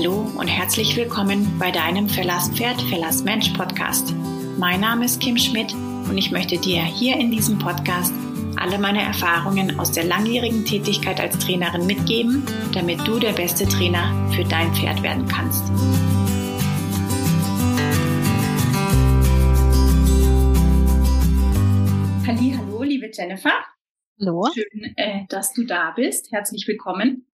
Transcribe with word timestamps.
Hallo 0.00 0.32
und 0.38 0.48
herzlich 0.48 0.96
willkommen 0.96 1.58
bei 1.58 1.70
deinem 1.70 2.08
Verlass 2.08 2.48
Pferd, 2.48 2.80
Verlass 2.80 3.22
Mensch 3.22 3.50
Podcast. 3.50 4.14
Mein 4.56 4.80
Name 4.80 5.04
ist 5.04 5.20
Kim 5.20 5.36
Schmidt 5.36 5.74
und 5.74 6.16
ich 6.16 6.30
möchte 6.30 6.56
dir 6.56 6.82
hier 6.82 7.18
in 7.18 7.30
diesem 7.30 7.58
Podcast 7.58 8.10
alle 8.56 8.78
meine 8.78 9.02
Erfahrungen 9.02 9.78
aus 9.78 9.92
der 9.92 10.04
langjährigen 10.04 10.64
Tätigkeit 10.64 11.20
als 11.20 11.38
Trainerin 11.40 11.84
mitgeben, 11.84 12.46
damit 12.72 13.06
du 13.06 13.18
der 13.18 13.32
beste 13.32 13.68
Trainer 13.68 14.26
für 14.34 14.42
dein 14.42 14.72
Pferd 14.74 15.02
werden 15.02 15.28
kannst. 15.28 15.68
Hallo, 22.26 22.82
liebe 22.84 23.10
Jennifer. 23.12 23.52
Hallo. 24.18 24.48
Schön, 24.54 24.94
äh, 24.96 25.26
dass 25.28 25.52
du 25.52 25.64
da 25.64 25.90
bist. 25.90 26.32
Herzlich 26.32 26.66
willkommen. 26.66 27.26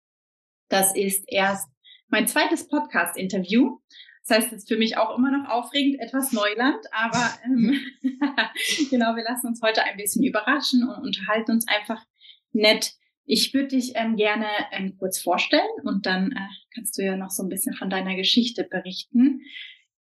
Das 0.68 0.96
ist 0.96 1.26
erst 1.27 1.70
mein 2.08 2.27
zweites 2.27 2.68
Podcast-Interview. 2.68 3.80
Das 4.27 4.38
heißt, 4.38 4.48
es 4.48 4.63
ist 4.63 4.68
für 4.68 4.77
mich 4.77 4.98
auch 4.98 5.16
immer 5.18 5.32
noch 5.32 5.50
aufregend, 5.50 6.00
etwas 6.00 6.32
Neuland, 6.32 6.84
aber 6.91 7.30
ähm, 7.46 7.80
genau, 8.90 9.16
wir 9.16 9.23
lassen 9.23 9.48
uns 9.48 9.62
heute 9.62 9.84
ein 9.84 9.98
bisschen 9.98 10.23
überraschen 10.23 10.88
und 10.88 11.04
unterhalten 11.04 11.52
uns 11.52 11.68
einfach 11.68 12.04
nett. 12.52 12.94
Ich 13.26 13.54
würde 13.54 13.70
dich 13.70 13.94
ähm, 13.96 14.16
gerne 14.16 14.48
ähm, 14.72 14.98
kurz 14.98 15.20
vorstellen 15.20 15.62
und 15.84 16.05
dann 16.05 16.32
äh, 16.32 16.48
kannst 16.73 16.98
du 16.98 17.04
ja 17.04 17.16
noch 17.16 17.30
so 17.30 17.44
ein 17.44 17.49
bisschen 17.49 17.76
von 17.76 17.90
deiner 17.90 18.16
Geschichte 18.16 18.63
berichten. 18.63 19.41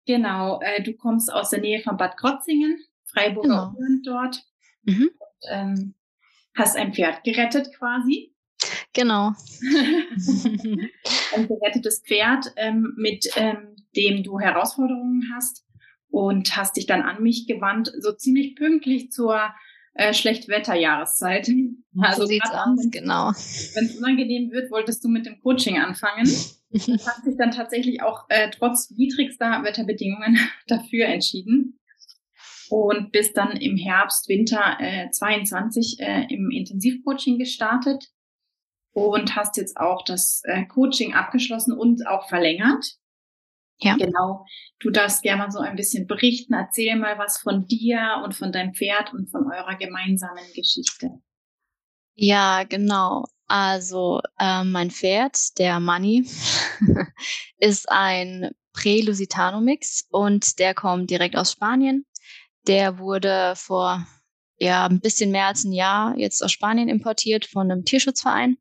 Genau, 0.07 0.59
äh, 0.61 0.81
du 0.81 0.93
kommst 0.93 1.31
aus 1.31 1.49
der 1.49 1.61
Nähe 1.61 1.81
von 1.81 1.97
Bad 1.97 2.17
Krotzingen, 2.17 2.79
Freiburger 3.05 3.75
genau. 3.77 4.01
dort. 4.03 4.43
Mhm. 4.83 5.09
Und, 5.17 5.49
ähm, 5.51 5.95
hast 6.55 6.77
ein 6.77 6.93
Pferd 6.93 7.23
gerettet 7.23 7.73
quasi. 7.77 8.34
Genau. 8.95 9.33
ein 11.35 11.47
gerettetes 11.47 12.01
Pferd, 12.07 12.51
ähm, 12.55 12.93
mit 12.95 13.27
ähm, 13.35 13.75
dem 13.95 14.23
du 14.23 14.39
Herausforderungen 14.39 15.31
hast 15.35 15.65
und 16.09 16.55
hast 16.55 16.77
dich 16.77 16.85
dann 16.85 17.01
an 17.01 17.21
mich 17.21 17.45
gewandt, 17.45 17.91
so 17.99 18.13
ziemlich 18.13 18.55
pünktlich 18.55 19.11
zur 19.11 19.41
äh, 19.93 20.13
Schlechtwetterjahreszeit. 20.13 21.51
Also 21.97 22.23
so 22.23 22.27
sieht's 22.27 22.51
aus, 22.51 22.77
wenn, 22.77 22.91
genau. 22.91 23.27
Wenn 23.27 23.85
es 23.85 23.95
unangenehm 23.97 24.51
wird, 24.51 24.69
wolltest 24.69 25.01
du 25.05 25.07
mit 25.07 25.25
dem 25.25 25.39
Coaching 25.39 25.77
anfangen. 25.77 26.25
hast 26.73 27.25
dich 27.25 27.37
dann 27.37 27.51
tatsächlich 27.51 28.01
auch 28.01 28.25
äh, 28.27 28.49
trotz 28.51 28.93
widrigster 28.97 29.63
Wetterbedingungen 29.63 30.37
dafür 30.67 31.05
entschieden 31.05 31.79
und 32.69 33.13
bist 33.13 33.37
dann 33.37 33.51
im 33.51 33.77
Herbst, 33.77 34.27
Winter 34.27 34.77
äh, 34.79 35.09
22 35.09 36.01
äh, 36.01 36.25
im 36.27 36.51
Intensivcoaching 36.51 37.39
gestartet 37.39 38.09
und 38.95 39.35
hast 39.35 39.57
jetzt 39.57 39.75
auch 39.75 40.03
das 40.05 40.41
äh, 40.45 40.65
Coaching 40.67 41.13
abgeschlossen 41.13 41.77
und 41.77 42.07
auch 42.07 42.29
verlängert. 42.29 42.95
Ja. 43.79 43.97
Genau. 43.97 44.45
Du 44.79 44.89
darfst 44.89 45.21
gerne 45.21 45.43
mal 45.43 45.51
so 45.51 45.59
ein 45.59 45.75
bisschen 45.75 46.07
berichten. 46.07 46.53
Erzähl 46.53 46.95
mal 46.95 47.19
was 47.19 47.39
von 47.39 47.67
dir 47.67 48.21
und 48.23 48.33
von 48.33 48.53
deinem 48.53 48.73
Pferd 48.73 49.13
und 49.13 49.29
von 49.29 49.51
eurer 49.51 49.75
gemeinsamen 49.75 50.45
Geschichte. 50.55 51.09
Ja, 52.13 52.63
genau. 52.63 53.25
Also 53.47 54.21
äh, 54.39 54.63
mein 54.63 54.91
Pferd, 54.91 55.59
der 55.59 55.81
Money, 55.81 56.25
ist 57.57 57.91
ein 57.91 58.51
Prä-Lusitano-Mix 58.71 60.07
und 60.09 60.57
der 60.57 60.73
kommt 60.73 61.09
direkt 61.09 61.35
aus 61.35 61.51
Spanien. 61.51 62.05
Der 62.65 62.97
wurde 62.97 63.55
vor 63.57 64.07
ja 64.57 64.85
ein 64.85 65.01
bisschen 65.01 65.31
mehr 65.31 65.47
als 65.47 65.65
ein 65.65 65.73
Jahr 65.73 66.17
jetzt 66.17 66.41
aus 66.41 66.53
Spanien 66.53 66.87
importiert 66.87 67.43
von 67.45 67.69
einem 67.69 67.83
Tierschutzverein 67.83 68.57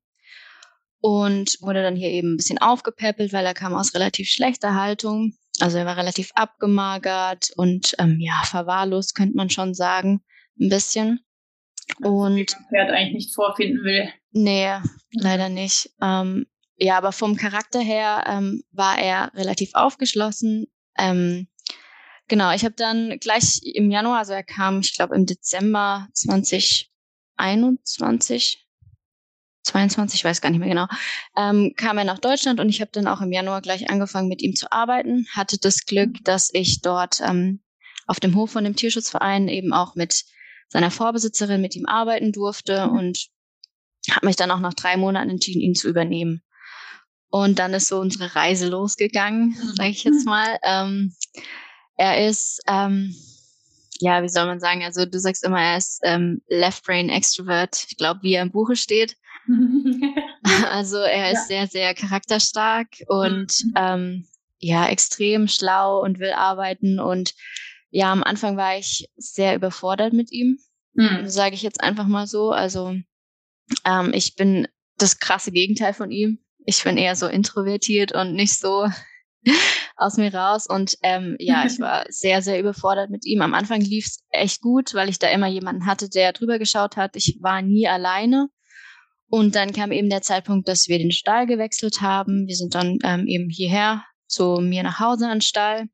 und 1.05 1.61
wurde 1.61 1.83
dann 1.83 1.97
hier 1.97 2.09
eben 2.09 2.33
ein 2.33 2.39
bisschen 2.39 2.57
aufgepäppelt, 2.57 3.35
weil 3.35 3.45
er 3.45 3.53
kam 3.53 3.75
aus 3.75 3.95
relativ 3.95 4.31
schlechter 4.31 4.75
Haltung. 4.75 5.35
Also 5.61 5.77
er 5.77 5.85
war 5.85 5.99
relativ 5.99 6.31
abgemagert 6.35 7.51
und 7.57 7.95
ähm, 7.99 8.17
ja 8.21 8.41
verwahrlost 8.47 9.15
könnte 9.15 9.37
man 9.37 9.51
schon 9.51 9.75
sagen, 9.75 10.23
ein 10.59 10.71
bisschen. 10.71 11.21
Und 12.03 12.39
Wie 12.39 12.47
Pferd 12.47 12.91
eigentlich 12.91 13.13
nicht 13.13 13.35
vorfinden 13.35 13.85
will. 13.85 14.09
Nee, 14.33 14.71
leider 15.13 15.51
nicht. 15.51 15.91
Ähm, 16.01 16.47
ja, 16.79 16.97
aber 16.97 17.13
vom 17.13 17.37
Charakter 17.37 17.81
her 17.81 18.25
ähm, 18.27 18.63
war 18.73 18.99
er 18.99 19.31
relativ 19.35 19.73
aufgeschlossen. 19.75 20.69
Ähm, 20.97 21.49
Genau, 22.27 22.55
ich 22.55 22.65
habe 22.65 22.75
dann 22.75 23.19
gleich 23.21 23.61
im 23.63 23.91
Januar, 23.91 24.21
also 24.21 24.33
er 24.33 24.43
kam, 24.43 24.81
ich 24.81 24.97
glaube 24.97 25.15
im 25.15 25.27
Dezember 25.27 26.09
2021, 26.15 28.64
22, 29.65 30.21
ich 30.21 30.25
weiß 30.25 30.41
gar 30.41 30.51
nicht 30.51 30.61
mehr 30.61 30.69
genau, 30.69 30.87
ähm, 31.37 31.73
kam 31.77 31.99
er 31.99 32.05
nach 32.05 32.19
Deutschland 32.19 32.61
und 32.61 32.69
ich 32.69 32.81
habe 32.81 32.91
dann 32.93 33.07
auch 33.07 33.21
im 33.21 33.33
Januar 33.33 33.63
gleich 33.63 33.91
angefangen 33.91 34.29
mit 34.29 34.43
ihm 34.43 34.55
zu 34.55 34.71
arbeiten. 34.71 35.27
Hatte 35.33 35.59
das 35.59 35.87
Glück, 35.87 36.23
dass 36.23 36.51
ich 36.53 36.81
dort 36.83 37.21
ähm, 37.21 37.61
auf 38.07 38.21
dem 38.21 38.37
Hof 38.37 38.53
von 38.53 38.65
dem 38.65 38.77
Tierschutzverein 38.77 39.49
eben 39.49 39.73
auch 39.73 39.95
mit 39.95 40.25
seiner 40.69 40.91
Vorbesitzerin 40.91 41.61
mit 41.61 41.77
ihm 41.77 41.87
arbeiten 41.87 42.33
durfte 42.33 42.87
mhm. 42.87 42.97
und 42.97 43.29
habe 44.11 44.27
mich 44.27 44.37
dann 44.37 44.51
auch 44.51 44.61
nach 44.61 44.75
drei 44.75 44.97
Monaten 44.97 45.31
entschieden, 45.31 45.63
ihn 45.63 45.75
zu 45.75 45.89
übernehmen. 45.89 46.43
Und 47.31 47.59
dann 47.59 47.75
ist 47.75 47.89
so 47.89 47.99
unsere 47.99 48.37
Reise 48.37 48.69
losgegangen, 48.69 49.49
mhm. 49.49 49.75
sage 49.77 49.91
ich 49.91 50.05
jetzt 50.05 50.27
mal. 50.27 50.59
Ähm, 50.63 51.15
er 51.97 52.29
ist, 52.29 52.61
ähm, 52.69 53.15
ja, 54.01 54.23
wie 54.23 54.29
soll 54.29 54.47
man 54.47 54.61
sagen, 54.61 54.85
also 54.85 55.07
du 55.07 55.19
sagst 55.19 55.45
immer, 55.45 55.61
er 55.61 55.79
ist 55.79 56.01
ähm, 56.03 56.43
Left 56.49 56.85
Brain 56.85 57.09
Extrovert. 57.09 57.87
Ich 57.89 57.97
glaube, 57.97 58.21
wie 58.23 58.35
er 58.35 58.43
im 58.43 58.51
Buche 58.51 58.77
steht. 58.77 59.17
also 60.71 60.99
er 60.99 61.33
ist 61.33 61.51
ja. 61.51 61.67
sehr, 61.67 61.67
sehr 61.67 61.95
charakterstark 61.95 62.89
und 63.09 63.65
mhm. 63.65 63.73
ähm, 63.77 64.29
ja, 64.59 64.89
extrem 64.89 65.49
schlau 65.49 66.03
und 66.03 66.19
will 66.19 66.33
arbeiten. 66.33 66.99
Und 66.99 67.35
ja, 67.91 68.11
am 68.11 68.23
Anfang 68.23 68.57
war 68.57 68.79
ich 68.79 69.09
sehr 69.17 69.55
überfordert 69.55 70.13
mit 70.13 70.33
ihm, 70.33 70.59
mhm. 70.95 71.29
sage 71.29 71.55
ich 71.55 71.63
jetzt 71.63 71.83
einfach 71.83 72.07
mal 72.07 72.27
so. 72.27 72.51
Also 72.51 72.97
ähm, 73.85 74.13
ich 74.15 74.37
bin 74.37 74.67
das 74.97 75.19
krasse 75.19 75.53
Gegenteil 75.53 75.93
von 75.93 76.11
ihm. 76.11 76.39
Ich 76.67 76.83
bin 76.83 76.97
eher 76.97 77.15
so 77.15 77.27
introvertiert 77.27 78.15
und 78.15 78.35
nicht 78.35 78.59
so 78.59 78.89
aus 79.97 80.17
mir 80.17 80.35
raus. 80.35 80.67
Und 80.67 80.97
ähm, 81.03 81.37
ja, 81.39 81.65
ich 81.67 81.79
war 81.79 82.07
sehr, 82.09 82.43
sehr 82.43 82.59
überfordert 82.59 83.11
mit 83.11 83.27
ihm. 83.27 83.43
Am 83.43 83.55
Anfang 83.55 83.81
lief 83.81 84.07
es 84.07 84.25
echt 84.31 84.61
gut, 84.61 84.95
weil 84.95 85.09
ich 85.09 85.19
da 85.19 85.29
immer 85.29 85.47
jemanden 85.47 85.87
hatte, 85.87 86.09
der 86.09 86.33
drüber 86.33 86.59
geschaut 86.59 86.97
hat. 86.97 87.17
Ich 87.17 87.39
war 87.41 87.63
nie 87.63 87.87
alleine. 87.87 88.49
Und 89.29 89.55
dann 89.55 89.73
kam 89.73 89.91
eben 89.91 90.11
der 90.11 90.23
Zeitpunkt, 90.23 90.69
dass 90.69 90.89
wir 90.89 90.99
den 90.99 91.11
Stall 91.11 91.47
gewechselt 91.47 92.01
haben. 92.01 92.47
Wir 92.47 92.57
sind 92.57 92.75
dann 92.75 92.99
ähm, 93.03 93.27
eben 93.27 93.49
hierher 93.49 94.05
zu 94.27 94.61
mir 94.61 94.83
nach 94.83 95.01
Hause 95.01 95.27
an 95.27 95.39
den 95.39 95.41
Stall. 95.41 95.89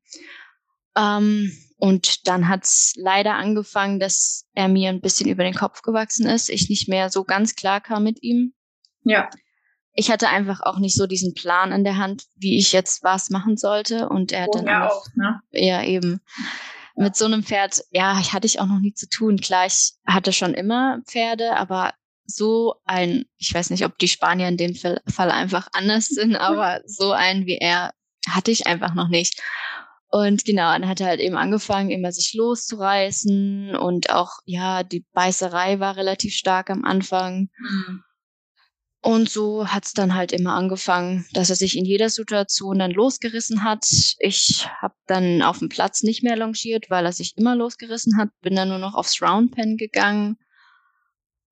Ähm, 0.95 1.51
und 1.77 2.27
dann 2.27 2.47
hat 2.47 2.63
es 2.63 2.93
leider 2.97 3.35
angefangen, 3.35 3.99
dass 3.99 4.45
er 4.53 4.67
mir 4.67 4.89
ein 4.89 5.01
bisschen 5.01 5.29
über 5.29 5.43
den 5.43 5.55
Kopf 5.55 5.81
gewachsen 5.81 6.27
ist. 6.27 6.49
Ich 6.49 6.69
nicht 6.69 6.87
mehr 6.87 7.09
so 7.09 7.23
ganz 7.23 7.55
klar 7.55 7.81
kam 7.81 8.03
mit 8.03 8.21
ihm. 8.21 8.53
Ja 9.03 9.29
ich 9.93 10.09
hatte 10.09 10.29
einfach 10.29 10.61
auch 10.61 10.79
nicht 10.79 10.95
so 10.95 11.05
diesen 11.05 11.33
Plan 11.33 11.71
in 11.71 11.83
der 11.83 11.97
Hand, 11.97 12.25
wie 12.35 12.57
ich 12.57 12.71
jetzt 12.71 13.03
was 13.03 13.29
machen 13.29 13.57
sollte. 13.57 14.09
Und 14.09 14.31
er 14.31 14.43
hat 14.43 14.49
dann 14.53 14.69
auch, 14.69 14.91
auch 14.91 15.07
ne? 15.15 15.41
ja 15.51 15.83
eben 15.83 16.21
ja. 16.95 17.03
mit 17.03 17.15
so 17.15 17.25
einem 17.25 17.43
Pferd, 17.43 17.83
ja, 17.91 18.15
hatte 18.31 18.45
ich 18.47 18.59
auch 18.59 18.67
noch 18.67 18.79
nie 18.79 18.93
zu 18.93 19.09
tun. 19.09 19.37
Klar, 19.37 19.65
ich 19.65 19.93
hatte 20.05 20.31
schon 20.31 20.53
immer 20.53 20.99
Pferde, 21.05 21.57
aber 21.57 21.93
so 22.25 22.75
ein, 22.85 23.25
ich 23.37 23.53
weiß 23.53 23.69
nicht, 23.69 23.85
ob 23.85 23.97
die 23.97 24.07
Spanier 24.07 24.47
in 24.47 24.57
dem 24.57 24.75
Fall 24.75 25.31
einfach 25.31 25.67
anders 25.73 26.07
sind, 26.07 26.35
aber 26.37 26.81
so 26.85 27.11
einen 27.11 27.45
wie 27.45 27.57
er 27.57 27.91
hatte 28.27 28.51
ich 28.51 28.67
einfach 28.67 28.93
noch 28.93 29.07
nicht. 29.07 29.41
Und 30.09 30.43
genau, 30.43 30.73
dann 30.73 30.87
hat 30.87 30.99
er 30.99 31.07
halt 31.07 31.21
eben 31.21 31.37
angefangen, 31.37 31.89
immer 31.89 32.11
sich 32.11 32.33
loszureißen 32.33 33.75
und 33.77 34.09
auch, 34.09 34.39
ja, 34.45 34.83
die 34.83 35.05
Beißerei 35.13 35.79
war 35.79 35.95
relativ 35.95 36.35
stark 36.35 36.69
am 36.69 36.83
Anfang. 36.83 37.49
Mhm. 37.57 38.03
Und 39.03 39.29
so 39.29 39.67
hat 39.67 39.85
es 39.85 39.93
dann 39.93 40.13
halt 40.13 40.31
immer 40.31 40.53
angefangen, 40.53 41.25
dass 41.33 41.49
er 41.49 41.55
sich 41.55 41.75
in 41.75 41.85
jeder 41.85 42.09
Situation 42.09 42.77
dann 42.77 42.91
losgerissen 42.91 43.63
hat. 43.63 43.85
Ich 44.19 44.67
habe 44.79 44.93
dann 45.07 45.41
auf 45.41 45.57
dem 45.57 45.69
Platz 45.69 46.03
nicht 46.03 46.23
mehr 46.23 46.37
longiert, 46.37 46.89
weil 46.89 47.05
er 47.05 47.13
sich 47.13 47.35
immer 47.37 47.55
losgerissen 47.55 48.17
hat. 48.17 48.29
Bin 48.41 48.55
dann 48.55 48.67
nur 48.67 48.77
noch 48.77 48.93
aufs 48.93 49.19
Roundpen 49.21 49.77
gegangen. 49.77 50.37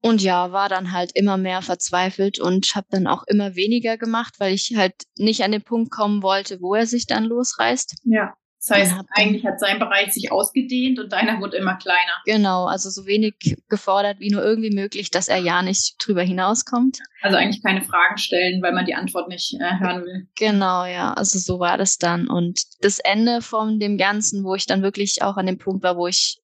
Und 0.01 0.21
ja, 0.21 0.51
war 0.51 0.69
dann 0.69 0.93
halt 0.93 1.11
immer 1.13 1.37
mehr 1.37 1.61
verzweifelt 1.61 2.39
und 2.39 2.73
habe 2.75 2.87
dann 2.89 3.07
auch 3.07 3.23
immer 3.27 3.55
weniger 3.55 3.97
gemacht, 3.97 4.35
weil 4.39 4.53
ich 4.53 4.73
halt 4.77 4.93
nicht 5.17 5.43
an 5.43 5.51
den 5.51 5.61
Punkt 5.61 5.91
kommen 5.91 6.23
wollte, 6.23 6.61
wo 6.61 6.73
er 6.73 6.85
sich 6.85 7.05
dann 7.05 7.25
losreißt. 7.25 7.95
Ja. 8.05 8.33
Das 8.61 8.77
heißt, 8.77 8.95
eigentlich 9.11 9.45
hat 9.45 9.57
sein 9.59 9.79
Bereich 9.79 10.11
sich 10.11 10.33
ausgedehnt 10.33 10.99
und 10.99 11.13
deiner 11.13 11.39
wurde 11.39 11.55
immer 11.55 11.75
kleiner. 11.75 12.11
Genau, 12.25 12.65
also 12.65 12.89
so 12.89 13.05
wenig 13.05 13.57
gefordert 13.69 14.19
wie 14.19 14.31
nur 14.31 14.43
irgendwie 14.43 14.75
möglich, 14.75 15.11
dass 15.11 15.29
er 15.29 15.37
ja 15.37 15.61
nicht 15.61 15.95
drüber 15.97 16.23
hinauskommt. 16.23 16.99
Also 17.21 17.37
eigentlich 17.37 17.63
keine 17.63 17.81
Fragen 17.83 18.17
stellen, 18.17 18.61
weil 18.61 18.73
man 18.73 18.85
die 18.85 18.95
Antwort 18.95 19.29
nicht 19.29 19.53
äh, 19.53 19.79
hören 19.79 20.03
will. 20.03 20.27
Genau, 20.37 20.83
ja, 20.85 21.13
also 21.13 21.39
so 21.39 21.59
war 21.59 21.77
das 21.77 21.97
dann. 21.97 22.27
Und 22.27 22.63
das 22.81 22.99
Ende 22.99 23.41
von 23.41 23.79
dem 23.79 23.97
Ganzen, 23.97 24.43
wo 24.43 24.55
ich 24.55 24.65
dann 24.65 24.83
wirklich 24.83 25.21
auch 25.21 25.37
an 25.37 25.45
dem 25.45 25.57
Punkt 25.57 25.81
war, 25.81 25.95
wo 25.95 26.07
ich 26.07 26.41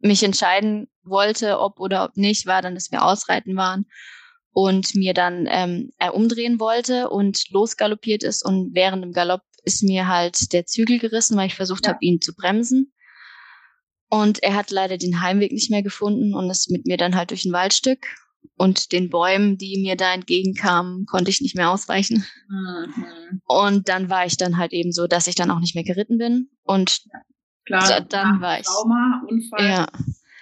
mich 0.00 0.22
entscheiden 0.22 0.88
wollte, 1.02 1.58
ob 1.58 1.80
oder 1.80 2.04
ob 2.04 2.16
nicht, 2.16 2.46
war 2.46 2.62
dann, 2.62 2.74
dass 2.74 2.90
wir 2.90 3.04
ausreiten 3.04 3.56
waren. 3.56 3.86
und 4.52 4.96
mir 4.96 5.14
dann 5.14 5.46
ähm, 5.48 5.92
er 5.98 6.14
umdrehen 6.14 6.58
wollte 6.58 7.10
und 7.10 7.48
losgaloppiert 7.50 8.24
ist 8.24 8.44
und 8.44 8.74
während 8.74 9.04
dem 9.04 9.12
Galopp 9.12 9.42
ist 9.62 9.82
mir 9.84 10.08
halt 10.08 10.52
der 10.52 10.66
Zügel 10.66 10.98
gerissen, 10.98 11.36
weil 11.36 11.46
ich 11.46 11.54
versucht 11.54 11.86
ja. 11.86 11.92
habe, 11.92 11.98
ihn 12.00 12.20
zu 12.20 12.34
bremsen. 12.34 12.92
Und 14.08 14.42
er 14.42 14.54
hat 14.54 14.70
leider 14.70 14.96
den 14.96 15.20
Heimweg 15.20 15.52
nicht 15.52 15.70
mehr 15.70 15.82
gefunden 15.82 16.34
und 16.34 16.50
ist 16.50 16.70
mit 16.70 16.86
mir 16.86 16.96
dann 16.96 17.14
halt 17.14 17.30
durch 17.30 17.44
ein 17.44 17.52
Waldstück. 17.52 18.06
Und 18.56 18.92
den 18.92 19.10
Bäumen, 19.10 19.58
die 19.58 19.80
mir 19.80 19.96
da 19.96 20.14
entgegenkamen, 20.14 21.06
konnte 21.06 21.30
ich 21.30 21.40
nicht 21.40 21.54
mehr 21.54 21.70
ausweichen. 21.70 22.24
Mhm. 22.48 23.42
Und 23.46 23.88
dann 23.88 24.08
war 24.08 24.26
ich 24.26 24.36
dann 24.36 24.56
halt 24.56 24.72
eben 24.72 24.90
so, 24.90 25.06
dass 25.06 25.26
ich 25.26 25.34
dann 25.34 25.50
auch 25.50 25.60
nicht 25.60 25.74
mehr 25.74 25.84
geritten 25.84 26.18
bin. 26.18 26.48
Und 26.64 27.02
Klar, 27.68 28.00
dann 28.00 28.40
war 28.40 28.58
ich. 28.58 28.66
Trauma, 28.66 29.22
Unfall. 29.28 29.68
Ja. 29.68 29.86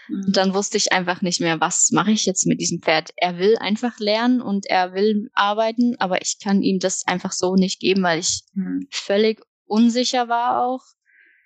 Und 0.09 0.29
mhm. 0.29 0.33
dann 0.33 0.55
wusste 0.55 0.77
ich 0.77 0.93
einfach 0.93 1.21
nicht 1.21 1.41
mehr, 1.41 1.61
was 1.61 1.91
mache 1.91 2.13
ich 2.13 2.27
jetzt 2.27 2.47
mit 2.47 2.61
diesem 2.61 2.81
Pferd. 2.81 3.11
Er 3.17 3.39
will 3.39 3.57
einfach 3.59 3.99
lernen 3.99 4.41
und 4.41 4.67
er 4.67 4.95
will 4.95 5.31
arbeiten, 5.35 5.97
aber 5.99 6.23
ich 6.23 6.39
kann 6.43 6.63
ihm 6.63 6.79
das 6.79 7.07
einfach 7.07 7.33
so 7.33 7.55
nicht 7.57 7.81
geben, 7.81 8.03
weil 8.03 8.21
ich 8.21 8.43
mhm. 8.55 8.87
völlig 8.91 9.43
unsicher 9.67 10.29
war 10.29 10.65
auch. 10.65 10.83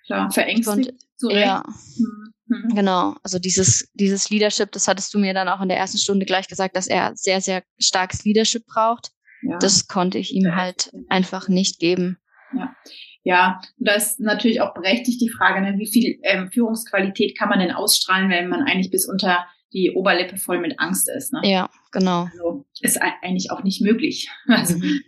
Klar, 0.05 0.31
verängstigt. 0.31 0.93
Und, 1.23 1.31
ja. 1.31 1.63
Mhm. 1.97 2.33
mhm. 2.47 2.75
Genau, 2.75 3.15
also 3.23 3.39
dieses, 3.39 3.89
dieses 3.93 4.29
Leadership, 4.29 4.71
das 4.71 4.87
hattest 4.87 5.13
du 5.13 5.19
mir 5.19 5.33
dann 5.33 5.49
auch 5.49 5.61
in 5.61 5.69
der 5.69 5.77
ersten 5.77 5.97
Stunde 5.97 6.25
gleich 6.25 6.47
gesagt, 6.47 6.75
dass 6.75 6.87
er 6.87 7.11
sehr, 7.15 7.41
sehr 7.41 7.63
starkes 7.79 8.23
Leadership 8.23 8.65
braucht. 8.65 9.11
Ja. 9.43 9.57
Das 9.57 9.87
konnte 9.87 10.19
ich 10.19 10.33
ihm 10.33 10.55
halt 10.55 10.91
einfach 11.09 11.47
nicht 11.47 11.79
geben. 11.79 12.19
Ja. 12.55 12.75
Ja, 13.23 13.61
und 13.77 13.87
da 13.87 13.93
ist 13.93 14.19
natürlich 14.19 14.61
auch 14.61 14.73
berechtigt 14.73 15.21
die 15.21 15.29
Frage, 15.29 15.61
ne, 15.61 15.77
wie 15.77 15.91
viel 15.91 16.19
ähm, 16.23 16.51
Führungsqualität 16.51 17.37
kann 17.37 17.49
man 17.49 17.59
denn 17.59 17.71
ausstrahlen, 17.71 18.29
wenn 18.29 18.49
man 18.49 18.63
eigentlich 18.63 18.89
bis 18.89 19.07
unter 19.07 19.45
die 19.73 19.91
Oberlippe 19.91 20.37
voll 20.37 20.59
mit 20.59 20.79
Angst 20.79 21.09
ist. 21.09 21.31
Ne? 21.31 21.41
Ja, 21.43 21.69
genau. 21.91 22.27
Also 22.33 22.65
ist 22.81 22.99
eigentlich 23.21 23.51
auch 23.51 23.63
nicht 23.63 23.81
möglich. 23.81 24.29
Also, 24.47 24.77
mhm. 24.77 25.01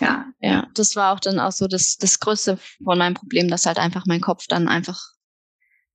ja. 0.00 0.26
Ja, 0.40 0.68
das 0.74 0.96
war 0.96 1.14
auch 1.14 1.20
dann 1.20 1.38
auch 1.38 1.52
so 1.52 1.66
das, 1.66 1.96
das 1.96 2.20
Größte 2.20 2.58
von 2.82 2.98
meinem 2.98 3.14
Problem, 3.14 3.48
dass 3.48 3.66
halt 3.66 3.78
einfach 3.78 4.04
mein 4.06 4.20
Kopf 4.20 4.46
dann 4.48 4.68
einfach 4.68 5.00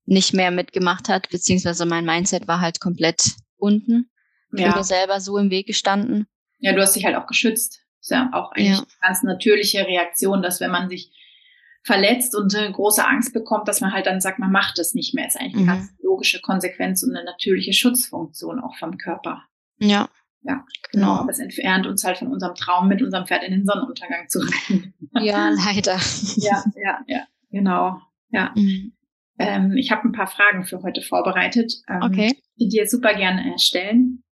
nicht 0.06 0.34
mehr 0.34 0.52
mitgemacht 0.52 1.10
hat, 1.10 1.30
beziehungsweise 1.30 1.86
mein 1.86 2.06
Mindset 2.06 2.48
war 2.48 2.60
halt 2.60 2.80
komplett 2.80 3.24
unten. 3.58 4.10
Ich 4.54 4.62
ja. 4.62 4.70
bin 4.70 4.78
mir 4.78 4.84
selber 4.84 5.22
so 5.22 5.38
im 5.38 5.52
Weg 5.52 5.68
gestanden. 5.68 6.28
Ja, 6.60 6.74
du 6.74 6.82
hast 6.82 6.96
dich 6.96 7.06
halt 7.06 7.16
auch 7.16 7.28
geschützt. 7.28 7.82
ist 8.00 8.12
ja 8.12 8.30
auch 8.34 8.52
eigentlich 8.52 8.70
ja. 8.70 8.78
eine 8.78 8.88
ganz 9.02 9.24
natürliche 9.24 9.86
Reaktion, 9.86 10.42
dass 10.42 10.60
wenn 10.60 10.72
man 10.72 10.90
sich 10.90 11.12
verletzt 11.84 12.36
und 12.36 12.56
eine 12.56 12.72
große 12.72 13.06
Angst 13.06 13.34
bekommt, 13.34 13.68
dass 13.68 13.82
man 13.82 13.92
halt 13.92 14.06
dann 14.06 14.22
sagt, 14.22 14.40
man 14.40 14.52
macht 14.52 14.78
es 14.80 14.94
nicht 14.94 15.14
mehr. 15.14 15.28
Ist 15.28 15.40
eigentlich 15.40 15.56
eine 15.56 15.64
mhm. 15.64 15.68
ganz 15.68 15.94
logische 16.02 16.42
Konsequenz 16.42 17.04
und 17.04 17.16
eine 17.16 17.26
natürliche 17.26 17.74
Schutzfunktion 17.74 18.60
auch 18.60 18.76
vom 18.78 18.98
Körper. 18.98 19.44
Ja. 19.80 20.10
Ja, 20.44 20.66
genau. 20.92 21.18
Aber 21.18 21.30
es 21.30 21.40
entfernt 21.40 21.86
uns 21.86 22.04
halt 22.04 22.18
von 22.18 22.28
unserem 22.30 22.56
Traum, 22.56 22.88
mit 22.88 23.04
unserem 23.04 23.28
Pferd 23.28 23.44
in 23.44 23.52
den 23.52 23.66
Sonnenuntergang 23.66 24.28
zu 24.28 24.40
reiten. 24.40 24.94
Ja, 25.20 25.50
leider. 25.50 26.00
ja, 26.38 26.64
ja, 26.82 27.02
ja, 27.06 27.28
genau. 27.52 28.00
Ja. 28.30 28.54
Mhm. 28.56 28.94
Ähm, 29.38 29.76
ich 29.76 29.92
habe 29.92 30.08
ein 30.08 30.14
paar 30.14 30.28
Fragen 30.28 30.64
für 30.64 30.82
heute 30.84 31.02
vorbereitet, 31.02 31.74
ähm, 31.90 32.02
okay. 32.02 32.38
die 32.58 32.70
dir 32.70 32.88
super 32.88 33.14
gerne 33.14 33.60
stellen. 33.60 34.24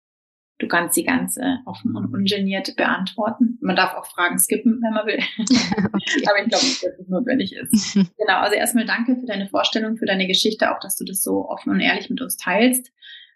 Du 0.58 0.66
kannst 0.66 0.94
sie 0.94 1.04
ganz 1.04 1.36
äh, 1.36 1.56
offen 1.66 1.94
und 1.94 2.12
ungeniert 2.12 2.74
beantworten. 2.74 3.58
Man 3.60 3.76
darf 3.76 3.94
auch 3.94 4.06
Fragen 4.06 4.38
skippen, 4.38 4.80
wenn 4.82 4.92
man 4.92 5.06
will. 5.06 5.18
okay. 5.38 6.26
Aber 6.26 6.42
ich 6.42 6.48
glaube 6.50 6.64
nicht, 6.64 6.82
dass 6.82 6.98
es 6.98 7.08
notwendig 7.08 7.52
ist. 7.54 7.94
genau, 7.94 8.40
also 8.40 8.56
erstmal 8.56 8.84
danke 8.84 9.16
für 9.16 9.26
deine 9.26 9.48
Vorstellung, 9.48 9.96
für 9.96 10.06
deine 10.06 10.26
Geschichte, 10.26 10.74
auch 10.74 10.80
dass 10.80 10.96
du 10.96 11.04
das 11.04 11.22
so 11.22 11.48
offen 11.48 11.70
und 11.70 11.80
ehrlich 11.80 12.10
mit 12.10 12.20
uns 12.20 12.36
teilst. 12.36 12.92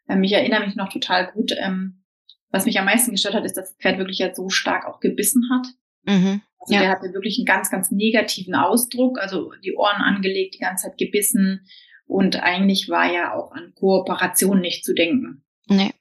Ähm, 0.09 0.25
ich 0.25 0.33
erinnere 0.33 0.67
mich 0.67 0.75
noch 0.75 0.93
total 0.93 1.31
gut. 1.31 1.53
Ähm, 1.57 2.03
was 2.51 2.67
mich 2.67 2.79
am 2.79 2.87
meisten 2.87 3.13
gestört 3.13 3.35
hat, 3.35 3.45
ist, 3.45 3.57
dass 3.57 3.71
das 3.71 3.79
Pferd 3.79 3.99
wirklich 3.99 4.19
ja 4.19 4.35
so 4.35 4.49
stark 4.49 4.87
auch 4.87 4.99
gebissen 4.99 5.49
hat. 5.51 5.69
Mhm. 6.05 6.43
Also 6.59 6.75
ja. 6.75 6.81
der 6.81 6.91
hatte 6.91 7.13
wirklich 7.13 7.39
einen 7.39 7.47
ganz, 7.47 7.71
ganz 7.71 7.91
negativen 7.93 8.55
Ausdruck, 8.55 9.19
also 9.21 9.53
die 9.65 9.75
Ohren 9.75 10.03
angelegt, 10.03 10.55
die 10.55 10.61
ganze 10.61 10.89
Zeit 10.89 10.99
gebissen. 10.99 11.67
Und 12.07 12.43
eigentlich 12.43 12.89
war 12.89 13.13
ja 13.13 13.33
auch 13.33 13.53
an 13.53 13.73
Kooperation 13.75 14.61
nicht 14.61 14.85
zu 14.85 14.93
denken. 14.93 15.45
Nee. 15.69 15.93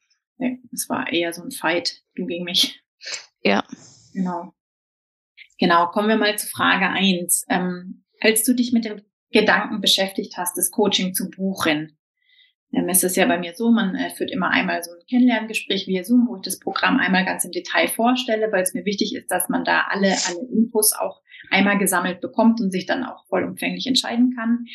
Nee, 0.41 0.59
es 0.73 0.89
war 0.89 1.13
eher 1.13 1.33
so 1.33 1.43
ein 1.43 1.51
Fight, 1.51 2.01
du 2.15 2.25
gegen 2.25 2.45
mich. 2.45 2.81
Ja. 3.43 3.63
Genau. 4.11 4.53
Genau, 5.59 5.85
kommen 5.87 6.09
wir 6.09 6.17
mal 6.17 6.35
zu 6.35 6.47
Frage 6.47 6.89
eins. 6.89 7.45
Ähm, 7.47 8.05
als 8.19 8.43
du 8.43 8.55
dich 8.55 8.73
mit 8.73 8.85
dem 8.85 9.01
Gedanken 9.29 9.81
beschäftigt 9.81 10.37
hast, 10.37 10.57
das 10.57 10.71
Coaching 10.71 11.13
zu 11.13 11.29
buchen, 11.29 11.95
ähm, 12.73 12.89
ist 12.89 13.03
es 13.03 13.15
ja 13.15 13.27
bei 13.27 13.37
mir 13.37 13.53
so, 13.53 13.71
man 13.71 13.93
äh, 13.93 14.09
führt 14.09 14.31
immer 14.31 14.49
einmal 14.49 14.81
so 14.83 14.89
ein 14.91 15.05
Kennenlerngespräch 15.07 15.85
via 15.85 16.03
Zoom, 16.03 16.27
wo 16.27 16.37
ich 16.37 16.41
das 16.41 16.59
Programm 16.59 16.97
einmal 16.97 17.23
ganz 17.23 17.45
im 17.45 17.51
Detail 17.51 17.87
vorstelle, 17.87 18.51
weil 18.51 18.63
es 18.63 18.73
mir 18.73 18.85
wichtig 18.85 19.13
ist, 19.13 19.29
dass 19.29 19.47
man 19.47 19.63
da 19.63 19.85
alle, 19.89 20.15
alle 20.27 20.47
Infos 20.51 20.93
auch 20.93 21.21
einmal 21.51 21.77
gesammelt 21.77 22.19
bekommt 22.19 22.61
und 22.61 22.71
sich 22.71 22.87
dann 22.87 23.03
auch 23.03 23.27
vollumfänglich 23.27 23.85
entscheiden 23.85 24.33
kann. 24.35 24.65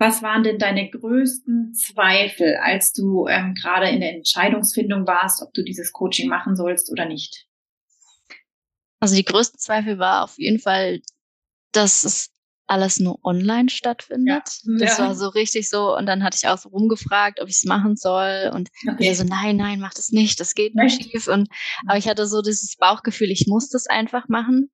Was 0.00 0.22
waren 0.22 0.42
denn 0.42 0.58
deine 0.58 0.88
größten 0.88 1.74
Zweifel, 1.74 2.56
als 2.56 2.94
du 2.94 3.26
ähm, 3.28 3.54
gerade 3.54 3.90
in 3.90 4.00
der 4.00 4.14
Entscheidungsfindung 4.14 5.06
warst, 5.06 5.42
ob 5.42 5.52
du 5.52 5.62
dieses 5.62 5.92
Coaching 5.92 6.26
machen 6.26 6.56
sollst 6.56 6.90
oder 6.90 7.04
nicht? 7.04 7.46
Also 8.98 9.14
die 9.14 9.26
größten 9.26 9.60
Zweifel 9.60 9.98
war 9.98 10.24
auf 10.24 10.38
jeden 10.38 10.58
Fall, 10.58 11.02
dass 11.72 12.04
es 12.04 12.30
alles 12.66 12.98
nur 12.98 13.22
online 13.24 13.68
stattfindet. 13.68 14.44
Ja. 14.62 14.78
Das 14.78 14.96
ja. 14.96 15.04
war 15.04 15.14
so 15.14 15.28
richtig 15.28 15.68
so. 15.68 15.94
Und 15.94 16.06
dann 16.06 16.24
hatte 16.24 16.38
ich 16.40 16.48
auch 16.48 16.56
so 16.56 16.70
rumgefragt, 16.70 17.38
ob 17.42 17.50
ich 17.50 17.56
es 17.56 17.64
machen 17.64 17.96
soll. 17.96 18.50
Und 18.54 18.70
okay. 18.88 19.12
so, 19.12 19.24
nein, 19.24 19.56
nein, 19.56 19.80
mach 19.80 19.92
das 19.92 20.12
nicht, 20.12 20.40
das 20.40 20.54
geht 20.54 20.74
nicht 20.76 21.02
schief. 21.02 21.28
Und 21.28 21.48
aber 21.86 21.98
ich 21.98 22.08
hatte 22.08 22.26
so 22.26 22.40
dieses 22.40 22.76
Bauchgefühl, 22.76 23.30
ich 23.30 23.46
muss 23.46 23.68
das 23.68 23.86
einfach 23.86 24.28
machen. 24.28 24.70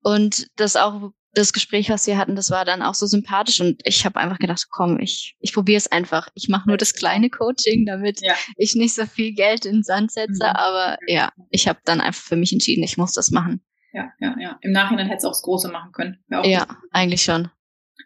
Und 0.00 0.46
das 0.54 0.76
auch 0.76 1.10
das 1.34 1.52
Gespräch, 1.52 1.90
was 1.90 2.06
wir 2.06 2.16
hatten, 2.16 2.36
das 2.36 2.50
war 2.50 2.64
dann 2.64 2.82
auch 2.82 2.94
so 2.94 3.06
sympathisch 3.06 3.60
und 3.60 3.80
ich 3.84 4.04
habe 4.04 4.18
einfach 4.18 4.38
gedacht, 4.38 4.66
komm, 4.70 4.98
ich, 5.00 5.36
ich 5.40 5.52
probiere 5.52 5.78
es 5.78 5.90
einfach. 5.90 6.28
Ich 6.34 6.48
mache 6.48 6.68
nur 6.68 6.76
das 6.76 6.94
kleine 6.94 7.30
Coaching, 7.30 7.86
damit 7.86 8.20
ja. 8.22 8.34
ich 8.56 8.74
nicht 8.74 8.94
so 8.94 9.06
viel 9.06 9.34
Geld 9.34 9.66
in 9.66 9.76
den 9.76 9.82
Sand 9.82 10.12
setze. 10.12 10.44
Mhm. 10.44 10.56
Aber 10.56 10.96
ja, 11.06 11.32
ich 11.50 11.68
habe 11.68 11.80
dann 11.84 12.00
einfach 12.00 12.22
für 12.22 12.36
mich 12.36 12.52
entschieden, 12.52 12.82
ich 12.82 12.96
muss 12.96 13.12
das 13.12 13.30
machen. 13.30 13.62
Ja, 13.92 14.12
ja, 14.20 14.36
ja. 14.38 14.58
Im 14.60 14.72
Nachhinein 14.72 15.06
hätte 15.06 15.18
es 15.18 15.24
auch 15.24 15.30
das 15.30 15.42
Große 15.42 15.70
machen 15.70 15.92
können. 15.92 16.18
ja, 16.28 16.64
gut. 16.64 16.76
eigentlich 16.90 17.22
schon. 17.22 17.50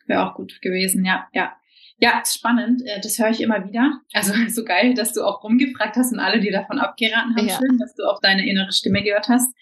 Wäre 0.07 0.29
auch 0.29 0.35
gut 0.35 0.61
gewesen, 0.61 1.05
ja, 1.05 1.27
ja. 1.33 1.55
Ja, 2.01 2.21
ist 2.21 2.35
spannend. 2.35 2.83
Äh, 2.87 3.01
das 3.01 3.19
höre 3.19 3.31
ich 3.31 3.41
immer 3.41 3.65
wieder. 3.65 4.01
Also 4.13 4.33
so 4.49 4.65
geil, 4.65 4.95
dass 4.95 5.13
du 5.13 5.25
auch 5.25 5.43
rumgefragt 5.43 5.97
hast 5.97 6.13
und 6.13 6.21
alle 6.21 6.41
dir 6.41 6.53
davon 6.53 6.79
abgeraten 6.79 7.35
haben. 7.37 7.49
Ja. 7.49 7.59
Schön, 7.59 7.79
dass 7.79 7.95
du 7.95 8.05
auch 8.05 8.21
deine 8.21 8.49
innere 8.49 8.73
Stimme 8.73 9.03
gehört 9.03 9.29
hast. 9.29 9.53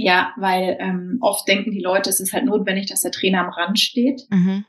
Ja, 0.00 0.32
weil 0.36 0.76
ähm, 0.78 1.18
oft 1.20 1.48
denken 1.48 1.72
die 1.72 1.80
Leute, 1.80 2.08
es 2.08 2.20
ist 2.20 2.32
halt 2.32 2.44
notwendig, 2.44 2.86
dass 2.86 3.00
der 3.00 3.10
Trainer 3.10 3.40
am 3.40 3.50
Rand 3.50 3.80
steht. 3.80 4.22
Mhm. 4.30 4.64